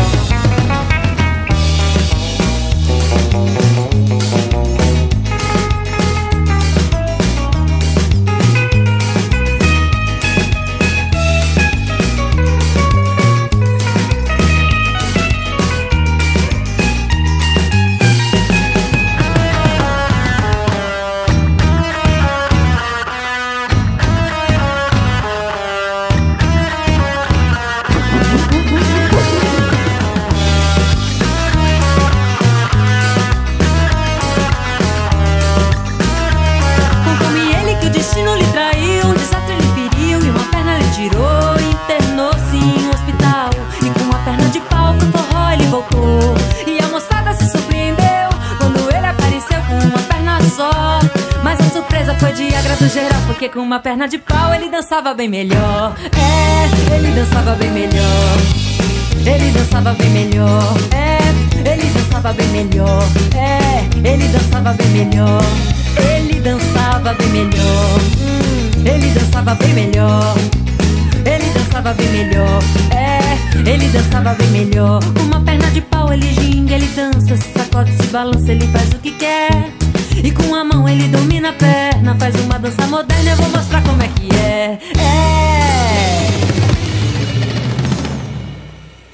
Uma 53.80 53.82
perna 53.82 54.06
de 54.06 54.18
pau 54.18 54.54
ele 54.54 54.68
dançava 54.68 55.14
bem 55.14 55.26
melhor. 55.26 55.96
É, 56.12 56.94
ele 56.94 57.12
dançava 57.12 57.54
bem 57.54 57.70
melhor. 57.70 58.36
Ele 59.24 59.50
dançava 59.52 59.94
bem 59.94 60.10
melhor. 60.10 60.74
É, 60.92 61.70
ele 61.70 61.90
dançava 61.90 62.32
bem 62.34 62.46
melhor. 62.48 63.02
É, 63.34 63.84
ele 64.06 64.28
dançava 64.28 64.74
bem 64.74 64.86
melhor. 64.88 65.42
Ele 65.96 66.40
dançava 66.40 67.14
bem 67.14 67.28
melhor. 67.28 68.00
Hum, 68.20 68.84
ele 68.84 69.10
dançava 69.14 69.54
bem 69.54 69.72
melhor. 69.72 70.36
Ele 71.24 71.50
dançava 71.54 71.94
bem 71.94 72.08
melhor. 72.08 72.62
É, 72.90 73.70
ele 73.70 73.88
dançava 73.88 74.34
bem 74.34 74.48
melhor. 74.48 75.00
Uma 75.22 75.40
perna 75.40 75.70
de 75.70 75.80
pau 75.80 76.12
ele 76.12 76.30
ginga, 76.34 76.74
ele 76.74 76.86
dança, 76.88 77.34
se 77.34 77.52
sacode, 77.56 77.92
se 77.92 78.08
balança, 78.08 78.52
ele 78.52 78.66
faz 78.66 78.92
o 78.92 78.98
que 78.98 79.12
quer. 79.12 79.79
E 80.22 80.30
com 80.32 80.54
a 80.54 80.64
mão 80.64 80.88
ele 80.88 81.08
domina 81.08 81.50
a 81.50 81.52
perna, 81.52 82.14
faz 82.18 82.34
uma 82.36 82.58
dança 82.58 82.86
moderna. 82.86 83.30
Eu 83.30 83.36
vou 83.36 83.48
mostrar 83.48 83.82
como 83.82 84.02
é 84.02 84.08
que 84.08 84.28
é. 84.36 84.78
É. 84.98 85.50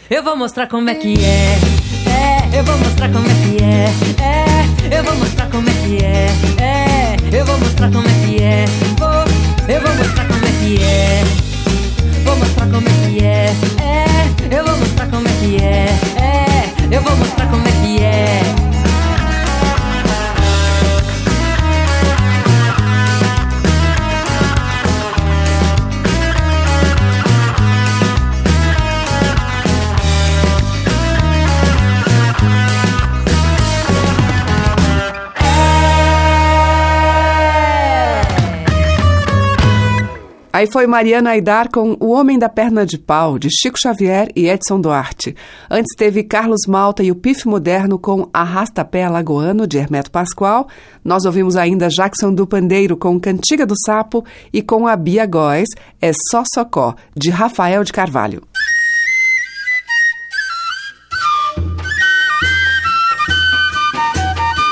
Eu 0.08 0.22
vou 0.22 0.36
mostrar 0.36 0.66
como 0.68 0.88
é 0.88 0.94
que 0.94 1.14
é. 1.24 1.58
É, 2.06 2.58
eu 2.58 2.64
vou 2.64 2.78
mostrar 2.78 3.08
como 3.08 3.26
é 3.26 3.34
que 3.34 3.62
é. 3.62 3.86
É, 4.22 4.98
eu 4.98 5.04
vou 5.04 5.16
mostrar 5.16 5.46
como 5.50 5.68
é 5.68 5.72
que 5.72 6.04
é. 6.04 6.28
É, 6.62 7.16
eu 7.32 7.44
vou 7.44 7.58
mostrar 7.58 7.90
como 7.90 8.06
é 8.08 8.12
que 8.26 8.42
é. 8.42 8.64
Vou, 8.98 9.74
eu 9.74 9.80
vou 9.80 9.94
mostrar 9.96 10.26
como 10.26 10.46
é 10.46 10.52
que 10.60 10.82
é. 10.82 11.24
Vou 12.24 12.36
mostrar 12.36 12.66
como 12.66 12.88
é 12.88 13.08
que 13.10 13.24
é. 13.24 13.52
É, 13.82 14.56
eu 14.56 14.64
vou 14.64 14.76
mostrar 14.76 15.06
como 15.08 15.26
é 15.26 15.32
que 15.40 15.56
é. 15.62 15.86
É, 16.20 16.94
eu 16.96 17.02
vou 17.02 17.16
mostrar 17.16 17.46
como 17.48 17.66
é 17.66 17.72
que 17.72 18.02
é. 18.02 18.65
Aí 40.56 40.66
foi 40.66 40.86
Mariana 40.86 41.32
Aidar 41.32 41.70
com 41.70 41.98
O 42.00 42.12
Homem 42.12 42.38
da 42.38 42.48
Perna 42.48 42.86
de 42.86 42.96
Pau, 42.96 43.38
de 43.38 43.50
Chico 43.50 43.78
Xavier 43.78 44.30
e 44.34 44.48
Edson 44.48 44.80
Duarte. 44.80 45.36
Antes 45.70 45.94
teve 45.94 46.22
Carlos 46.22 46.62
Malta 46.66 47.02
e 47.02 47.10
o 47.10 47.14
Pif 47.14 47.46
Moderno 47.46 47.98
com 47.98 48.30
Arrasta-Pé 48.32 49.04
Alagoano, 49.04 49.66
de 49.66 49.76
Hermeto 49.76 50.10
Pascoal. 50.10 50.66
Nós 51.04 51.26
ouvimos 51.26 51.56
ainda 51.56 51.90
Jackson 51.90 52.32
do 52.32 52.46
Pandeiro 52.46 52.96
com 52.96 53.20
Cantiga 53.20 53.66
do 53.66 53.74
Sapo 53.84 54.24
e 54.50 54.62
com 54.62 54.88
a 54.88 54.96
Bia 54.96 55.26
Góes, 55.26 55.68
É 56.00 56.12
Só 56.30 56.42
Socó, 56.54 56.94
de 57.14 57.28
Rafael 57.28 57.84
de 57.84 57.92
Carvalho. 57.92 58.42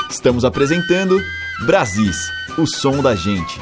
Estamos 0.09 0.43
apresentando 0.43 1.21
Brasis, 1.67 2.31
o 2.57 2.65
som 2.65 3.03
da 3.03 3.13
gente. 3.15 3.61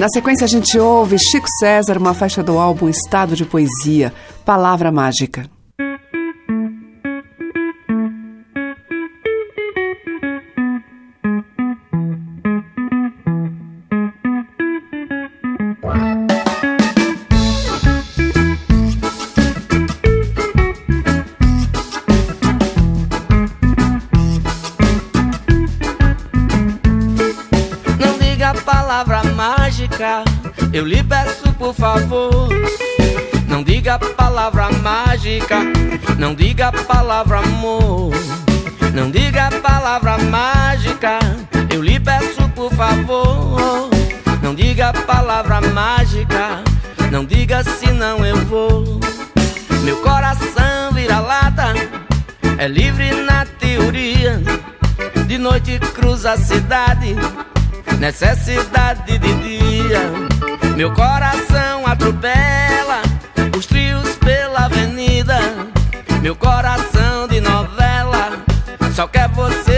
Na 0.00 0.08
sequência, 0.08 0.46
a 0.46 0.48
gente 0.48 0.78
ouve 0.78 1.18
Chico 1.18 1.46
César, 1.58 1.98
uma 1.98 2.14
faixa 2.14 2.42
do 2.42 2.58
álbum 2.58 2.88
Estado 2.88 3.36
de 3.36 3.44
Poesia, 3.44 4.10
Palavra 4.46 4.90
Mágica. 4.90 5.59
palavra 28.90 29.22
mágica, 29.36 30.24
eu 30.72 30.84
lhe 30.84 31.00
peço 31.04 31.52
por 31.52 31.72
favor. 31.72 32.48
Não 33.46 33.62
diga 33.62 33.96
palavra 34.00 34.68
mágica, 34.82 35.58
não 36.18 36.34
diga 36.34 36.72
palavra 36.72 37.38
amor. 37.38 38.10
Não 38.92 39.08
diga 39.08 39.48
palavra 39.62 40.18
mágica, 40.18 41.20
eu 41.72 41.80
lhe 41.80 42.00
peço 42.00 42.48
por 42.56 42.74
favor. 42.74 43.90
Não 44.42 44.56
diga 44.56 44.92
palavra 44.92 45.60
mágica, 45.60 46.64
não 47.12 47.24
diga 47.24 47.62
senão 47.62 48.26
eu 48.26 48.38
vou. 48.46 48.98
Meu 49.84 49.98
coração 49.98 50.90
vira 50.92 51.20
lata, 51.20 51.74
é 52.58 52.66
livre 52.66 53.12
na 53.22 53.46
teoria. 53.46 54.42
De 55.28 55.38
noite 55.38 55.78
cruza 55.78 56.32
a 56.32 56.36
cidade 56.36 57.14
necessidade 58.00 59.18
de 59.18 59.34
dia. 59.34 60.00
Meu 60.74 60.90
coração 60.94 61.86
atropela 61.86 63.02
os 63.56 63.66
trios 63.66 64.16
pela 64.16 64.64
avenida. 64.64 65.38
Meu 66.22 66.34
coração 66.34 67.28
de 67.28 67.40
novela 67.40 68.42
só 68.94 69.06
quer 69.06 69.28
você. 69.28 69.69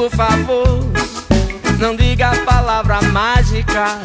por 0.00 0.10
favor, 0.12 0.90
não 1.78 1.94
diga 1.94 2.30
a 2.30 2.36
palavra 2.46 3.02
mágica, 3.02 3.98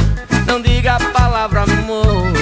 não 0.45 0.61
diga 0.61 0.95
a 0.95 0.99
palavra 0.99 1.61
amor, 1.61 2.33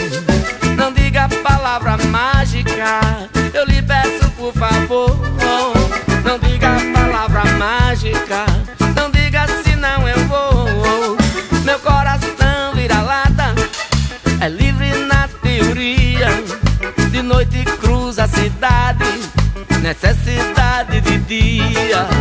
não 0.76 0.92
diga 0.92 1.26
a 1.26 1.30
palavra 1.30 1.96
mágica, 2.08 3.00
eu 3.54 3.64
lhe 3.66 3.80
peço 3.84 4.28
por 4.32 4.52
favor, 4.54 5.16
não 6.26 6.40
diga 6.40 6.68
a 6.68 7.00
palavra 7.00 7.44
mágica, 7.60 8.44
não 8.96 9.12
diga 9.12 9.46
senão 9.64 10.10
eu 10.10 10.18
vou, 10.26 11.16
meu 11.64 11.78
coração 11.78 12.74
vira 12.74 13.04
lata, 13.04 13.54
é 14.42 14.50
livre 14.50 14.96
na 15.06 15.28
teoria, 15.44 16.30
de 17.12 17.22
noite 17.22 17.64
cruza 17.80 18.24
a 18.24 18.28
cidade, 18.28 19.06
necessidade 19.80 21.02
de 21.02 21.18
dia. 21.20 22.13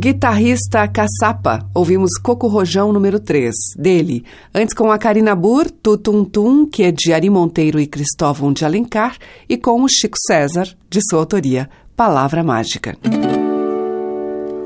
Guitarrista 0.00 0.88
Caçapa, 0.88 1.68
ouvimos 1.74 2.12
Coco 2.22 2.48
Rojão 2.48 2.90
número 2.90 3.20
3, 3.20 3.54
dele. 3.76 4.24
Antes 4.54 4.72
com 4.72 4.90
a 4.90 4.96
Karina 4.96 5.36
Burr, 5.36 5.70
Tutum 5.70 6.24
Tum, 6.24 6.64
que 6.64 6.84
é 6.84 6.90
de 6.90 7.12
Ari 7.12 7.28
Monteiro 7.28 7.78
e 7.78 7.86
Cristóvão 7.86 8.50
de 8.50 8.64
Alencar, 8.64 9.18
e 9.46 9.58
com 9.58 9.82
o 9.82 9.88
Chico 9.88 10.16
César, 10.26 10.74
de 10.88 11.00
sua 11.06 11.18
autoria, 11.18 11.68
Palavra 11.94 12.42
Mágica. 12.42 12.96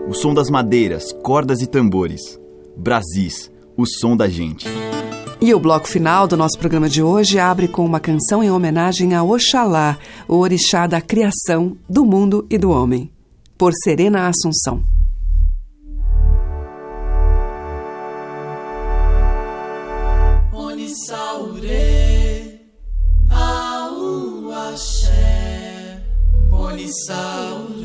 O 0.09 0.15
som 0.15 0.33
das 0.33 0.49
madeiras, 0.49 1.13
cordas 1.25 1.61
e 1.61 1.67
tambores. 1.67 2.39
Brasis, 2.77 3.51
o 3.77 3.85
som 3.85 4.17
da 4.17 4.29
gente. 4.29 4.69
E 5.41 5.53
o 5.53 5.59
bloco 5.59 5.89
final 5.89 6.29
do 6.29 6.37
nosso 6.37 6.57
programa 6.57 6.89
de 6.89 7.03
hoje 7.03 7.41
abre 7.41 7.67
com 7.67 7.85
uma 7.85 7.99
canção 7.99 8.41
em 8.41 8.53
homenagem 8.53 9.15
a 9.15 9.25
Oxalá, 9.25 9.99
o 10.29 10.37
orixá 10.37 10.87
da 10.87 11.01
criação, 11.01 11.77
do 11.89 12.05
mundo 12.05 12.47
e 12.49 12.57
do 12.57 12.71
homem 12.71 13.11
por 13.57 13.73
Serena 13.85 14.29
Assunção. 14.29 14.83
Onissaure. 26.85 27.84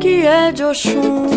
Que 0.00 0.26
é 0.26 0.50
de 0.50 0.64
Oxum. 0.64 1.28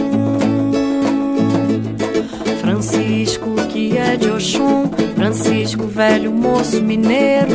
Francisco 2.61 3.55
que 3.68 3.97
é 3.97 4.16
de 4.16 4.30
Oxum. 4.30 4.89
Francisco, 5.16 5.86
velho 5.86 6.32
moço 6.32 6.82
mineiro. 6.82 7.51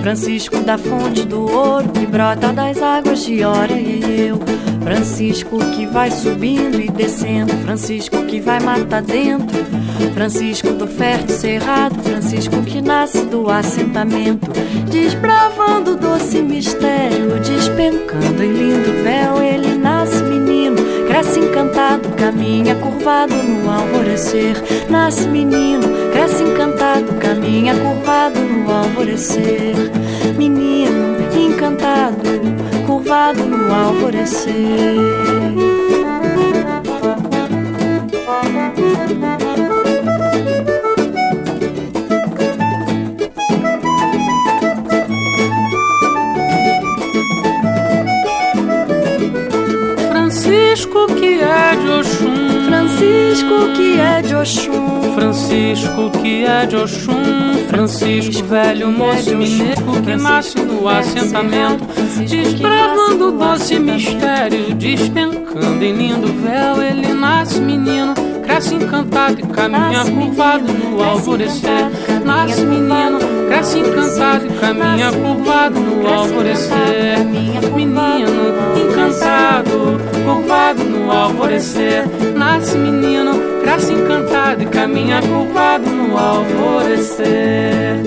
Francisco 0.00 0.58
da 0.60 0.78
fonte 0.78 1.26
do 1.26 1.50
ouro 1.50 1.88
que 1.88 2.06
brota 2.06 2.52
das 2.52 2.80
águas 2.80 3.24
de 3.24 3.42
Ora 3.42 3.72
e 3.72 4.28
eu. 4.28 4.38
Francisco 4.82 5.58
que 5.74 5.86
vai 5.86 6.10
subindo 6.12 6.80
e 6.80 6.88
descendo. 6.88 7.52
Francisco 7.64 8.24
que 8.24 8.40
vai 8.40 8.60
matar 8.60 9.02
dentro. 9.02 9.64
Francisco 10.14 10.72
do 10.72 10.86
fértil 10.86 11.34
cerrado, 11.34 12.00
Francisco 12.02 12.62
que 12.62 12.80
nasce 12.80 13.24
do 13.24 13.50
assentamento, 13.50 14.50
desbravando 14.90 15.53
o 15.92 15.96
doce 15.96 16.42
mistério, 16.42 17.38
despencando 17.40 18.42
em 18.42 18.52
lindo 18.52 19.02
véu, 19.02 19.42
ele 19.42 19.76
nasce 19.76 20.22
menino, 20.22 20.76
cresce 21.06 21.40
encantado, 21.40 22.08
caminha 22.10 22.74
curvado 22.76 23.34
no 23.34 23.70
alvorecer, 23.70 24.56
nasce 24.88 25.26
menino, 25.28 25.86
cresce 26.12 26.42
encantado, 26.42 27.12
caminha 27.14 27.74
curvado 27.74 28.40
no 28.40 28.70
alvorecer, 28.70 29.74
menino 30.36 31.14
encantado, 31.64 32.16
curvado 32.86 33.44
no 33.44 33.72
alvorecer. 33.72 35.73
Francisco 53.34 53.72
que 53.74 53.98
é 53.98 54.22
de 54.22 54.34
Oxum. 54.36 55.14
Francisco 55.16 56.10
que 56.22 56.44
é 56.44 56.66
de 56.66 56.76
Oxum. 56.76 57.66
Francisco, 57.68 58.44
velho 58.44 58.92
moço 58.92 59.36
mineiro 59.36 60.02
que 60.04 60.14
nasce 60.14 60.56
no 60.60 60.88
assentamento, 60.88 61.84
desbravando 62.28 63.32
doce 63.32 63.80
mistério, 63.80 64.72
despencando 64.76 65.84
em 65.84 65.96
lindo 65.96 66.28
véu. 66.44 66.80
Ele 66.80 67.12
nasce 67.12 67.60
menino, 67.60 68.14
cresce 68.44 68.76
encantado 68.76 69.40
e 69.40 69.42
caminha 69.48 70.04
curvado 70.04 70.72
no 70.72 71.02
alvorecer. 71.02 71.90
Nasce 72.24 72.60
menino, 72.60 73.18
cresce 73.48 73.80
encantado 73.80 74.46
e 74.46 74.50
caminha 74.60 75.10
curvado 75.10 75.80
no 75.80 76.06
alvorecer. 76.06 77.18
Menino 77.74 78.54
encantado 78.76 80.03
curvado 80.24 80.82
no 80.84 81.12
alvorecer. 81.12 82.04
Nasce 82.34 82.76
menino, 82.78 83.32
cresce 83.62 83.92
encantado 83.92 84.62
e 84.62 84.66
caminha 84.66 85.20
curvado 85.20 85.90
no 85.90 86.16
alvorecer. 86.16 88.02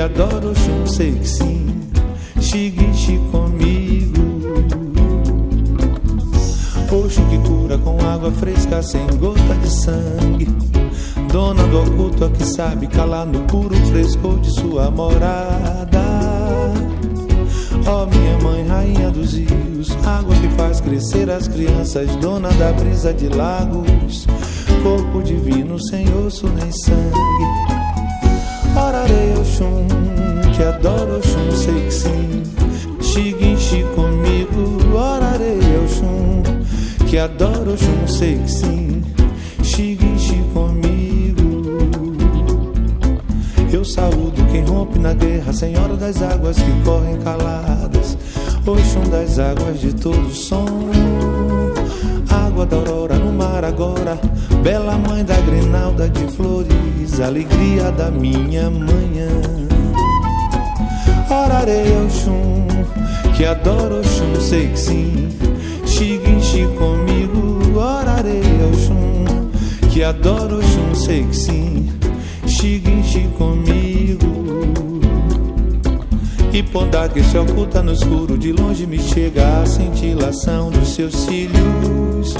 Adoro 0.00 0.54
chum, 0.54 0.86
sim. 0.86 1.20
Xiguinche 2.40 3.18
comigo. 3.30 4.30
Oxo 6.90 7.22
que 7.26 7.38
cura 7.38 7.78
com 7.78 7.98
água 8.04 8.32
fresca, 8.32 8.82
sem 8.82 9.06
gota 9.18 9.54
de 9.62 9.70
sangue. 9.70 10.48
Dona 11.30 11.62
do 11.64 11.82
oculto, 11.82 12.24
a 12.24 12.30
que 12.30 12.44
sabe 12.44 12.86
calar 12.86 13.26
no 13.26 13.40
puro 13.40 13.74
frescor 13.86 14.40
de 14.40 14.50
sua 14.50 14.90
morada. 14.90 16.00
Ó 17.86 18.02
oh, 18.02 18.06
minha 18.06 18.38
mãe, 18.38 18.66
rainha 18.66 19.10
dos 19.10 19.34
rios, 19.34 19.96
água 20.04 20.34
que 20.34 20.48
faz 20.56 20.80
crescer 20.80 21.30
as 21.30 21.46
crianças, 21.46 22.14
dona 22.16 22.48
da 22.50 22.72
brisa 22.72 23.12
de 23.12 23.28
lagos, 23.28 24.26
corpo 24.82 25.22
divino, 25.22 25.78
sem 25.78 26.06
osso 26.14 26.48
nem 26.48 26.72
sangue. 26.72 27.69
Orarei 28.76 29.32
ao 29.36 29.44
chum, 29.44 29.86
que 30.54 30.62
adoro 30.62 31.18
o 31.18 31.22
chum, 31.22 31.50
sei 31.56 31.84
que 31.86 31.90
sim. 31.92 32.42
Xiguinchi 33.00 33.84
comigo, 33.94 34.96
orarei 34.96 35.60
ao 35.76 35.88
chum, 35.88 36.42
que 37.08 37.18
adoro 37.18 37.72
o 37.72 37.76
chum, 37.76 38.06
sei 38.06 38.38
que 38.38 38.50
sim. 38.50 39.02
Xiguinchi 39.62 40.42
comigo. 40.52 41.62
Eu 43.72 43.84
saúdo 43.84 44.44
quem 44.50 44.64
rompe 44.64 44.98
na 44.98 45.14
guerra, 45.14 45.52
Senhora 45.52 45.96
das 45.96 46.20
águas 46.22 46.56
que 46.56 46.72
correm 46.84 47.16
caladas, 47.18 48.16
Oxum 48.66 49.08
das 49.10 49.38
águas 49.38 49.80
de 49.80 49.92
todo 49.94 50.30
som. 50.30 50.66
Água 52.28 52.66
da 52.66 52.76
aurora 52.76 53.16
no 53.16 53.32
agora, 53.64 54.18
bela 54.62 54.96
mãe 54.96 55.24
da 55.24 55.36
grinalda 55.40 56.08
de 56.08 56.26
flores, 56.32 57.20
alegria 57.20 57.90
da 57.92 58.10
minha 58.10 58.70
manhã. 58.70 59.28
Orarei 61.30 61.96
ao 61.96 62.10
chum, 62.10 62.66
que 63.36 63.44
adoro 63.44 64.00
o 64.00 64.04
chum, 64.04 64.40
sei 64.40 64.68
que 64.68 64.78
sim. 64.78 65.28
Xiguinchi 65.86 66.66
comigo, 66.78 67.78
orarei 67.78 68.42
ao 68.62 68.74
chum, 68.74 69.24
que 69.90 70.02
adoro 70.02 70.58
o 70.58 70.62
chum, 70.62 70.94
sei 70.94 71.24
que 71.24 71.36
sim 71.36 72.00
xiguinche 72.60 73.26
comigo. 73.38 73.79
E 76.60 76.62
pondá 76.62 77.08
que 77.08 77.22
se 77.22 77.38
oculta 77.38 77.82
no 77.82 77.90
escuro, 77.90 78.36
de 78.36 78.52
longe 78.52 78.86
me 78.86 78.98
chega 78.98 79.62
a 79.62 79.64
cintilação 79.64 80.70
dos 80.70 80.90
seus 80.90 81.14
cílios. 81.16 82.34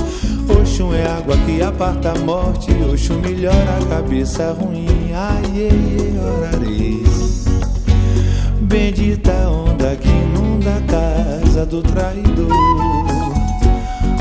Oxum 0.60 0.92
é 0.92 1.06
água 1.06 1.34
que 1.46 1.62
aparta 1.62 2.12
a 2.12 2.18
morte, 2.18 2.70
Oxum 2.92 3.18
melhora 3.20 3.78
a 3.80 3.86
cabeça 3.86 4.52
ruim. 4.52 5.10
Ai, 5.14 5.70
ai, 5.70 6.36
orarei. 6.36 7.02
Bendita 8.60 9.32
onda 9.48 9.96
que 9.96 10.08
inunda 10.08 10.76
a 10.76 10.80
casa 10.82 11.64
do 11.64 11.80
traidor. 11.80 12.52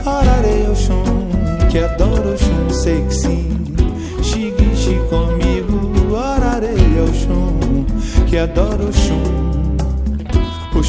Orarei 0.06 0.66
Oxum, 0.72 1.04
que 1.70 1.80
adoro 1.80 2.36
Oxum, 2.36 2.70
sei 2.70 3.02
que 3.02 3.14
sim. 3.14 3.50
Xiguinche 4.24 4.98
comigo 5.10 6.16
orarei 6.16 7.00
ao 7.02 7.14
chum, 7.14 7.86
que 8.30 8.38
adoro 8.38 8.86
o 8.86 9.59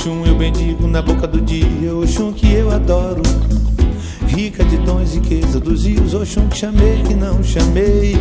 chum. 0.00 0.20
O 0.20 0.22
chum 0.22 0.26
eu 0.26 0.34
bendigo 0.34 0.86
na 0.86 1.02
boca 1.02 1.26
do 1.26 1.40
dia, 1.40 1.94
o 1.94 2.06
chum 2.06 2.32
que 2.32 2.52
eu 2.52 2.70
adoro. 2.70 3.22
Rica 4.26 4.64
de 4.64 4.78
tons 4.78 5.14
e 5.14 5.18
riqueza 5.18 5.60
dos 5.60 5.84
rios, 5.84 6.14
o 6.14 6.24
chum 6.24 6.48
que 6.48 6.56
chamei, 6.56 7.02
que 7.06 7.14
não 7.14 7.42
chamei. 7.42 8.16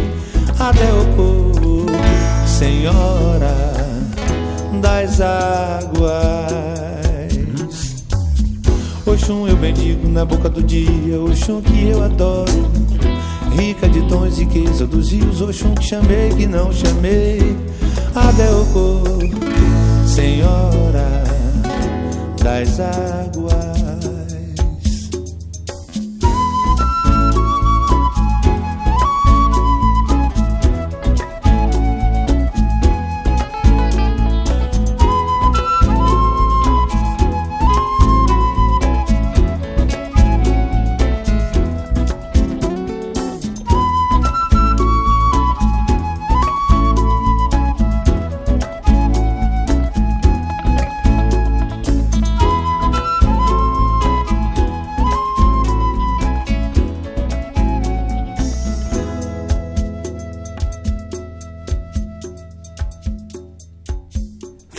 Até 0.60 0.92
o 0.94 1.06
povo, 1.16 1.86
Senhora 2.46 3.74
das 4.82 5.22
águas. 5.22 6.10
Oxum 9.06 9.48
eu 9.48 9.56
bendigo 9.56 10.08
na 10.08 10.24
boca 10.24 10.50
do 10.50 10.62
dia, 10.62 11.20
Oxum 11.22 11.62
que 11.62 11.88
eu 11.88 12.04
adoro 12.04 12.70
rica 13.58 13.90
de 13.90 14.02
tons 14.08 14.38
e 14.38 14.44
riqueza 14.44 14.86
dos 14.86 15.12
rios, 15.12 15.42
Oxum 15.42 15.74
que 15.74 15.84
chamei, 15.84 16.30
que 16.30 16.46
não 16.46 16.72
chamei, 16.72 17.58
Adeocô, 18.14 19.02
Senhora 20.06 21.19
das 22.44 22.80
águas. 22.80 23.59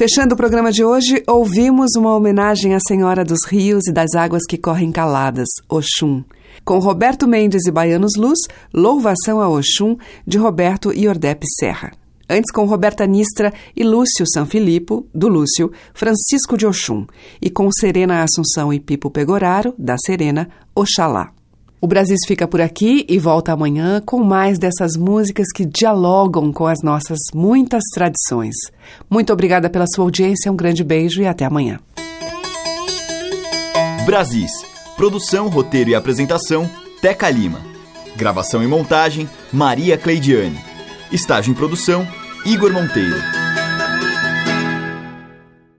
Fechando 0.01 0.32
o 0.32 0.36
programa 0.36 0.72
de 0.72 0.82
hoje, 0.82 1.22
ouvimos 1.28 1.90
uma 1.94 2.16
homenagem 2.16 2.74
à 2.74 2.78
Senhora 2.80 3.22
dos 3.22 3.40
Rios 3.46 3.86
e 3.86 3.92
das 3.92 4.14
Águas 4.14 4.44
que 4.48 4.57
Correm 4.57 4.90
Caladas, 4.90 5.46
Oxum. 5.68 6.24
Com 6.64 6.78
Roberto 6.78 7.28
Mendes 7.28 7.66
e 7.66 7.70
Baianos 7.70 8.12
Luz, 8.16 8.38
Louvação 8.72 9.42
a 9.42 9.48
Oxum, 9.51 9.98
de 10.26 10.38
Roberto 10.38 10.90
Iordep 10.90 11.44
Serra. 11.59 11.92
Antes 12.30 12.51
com 12.51 12.64
Roberta 12.64 13.07
Nistra 13.07 13.53
e 13.76 13.84
Lúcio 13.84 14.24
Sanfilippo, 14.26 15.07
do 15.14 15.28
Lúcio, 15.28 15.70
Francisco 15.92 16.57
de 16.57 16.66
Oxum. 16.66 17.07
E 17.38 17.51
com 17.51 17.70
Serena 17.70 18.24
Assunção 18.24 18.72
e 18.72 18.80
Pipo 18.80 19.11
Pegoraro, 19.11 19.74
da 19.76 19.96
Serena, 19.98 20.48
Oxalá. 20.74 21.30
O 21.83 21.87
Brasil 21.87 22.16
fica 22.26 22.47
por 22.47 22.61
aqui 22.61 23.07
e 23.09 23.18
volta 23.18 23.53
amanhã 23.53 24.03
com 24.05 24.22
mais 24.22 24.59
dessas 24.59 24.99
músicas 24.99 25.47
que 25.51 25.64
dialogam 25.64 26.53
com 26.53 26.66
as 26.66 26.83
nossas 26.83 27.18
muitas 27.35 27.83
tradições. 27.95 28.55
Muito 29.09 29.33
obrigada 29.33 29.70
pela 29.70 29.87
sua 29.87 30.05
audiência, 30.05 30.53
um 30.53 30.57
grande 30.57 30.85
beijo 30.85 31.22
e 31.22 31.26
até 31.26 31.47
amanhã. 31.47 31.81
Brasis. 34.05 34.51
Produção, 34.95 35.49
roteiro 35.49 35.89
e 35.89 35.95
apresentação, 35.95 36.68
Teca 37.01 37.31
Lima. 37.31 37.62
Gravação 38.14 38.62
e 38.62 38.66
montagem, 38.66 39.26
Maria 39.51 39.97
Cleidiane. 39.97 40.59
Estágio 41.11 41.51
em 41.51 41.55
produção, 41.55 42.07
Igor 42.45 42.70
Monteiro. 42.74 43.16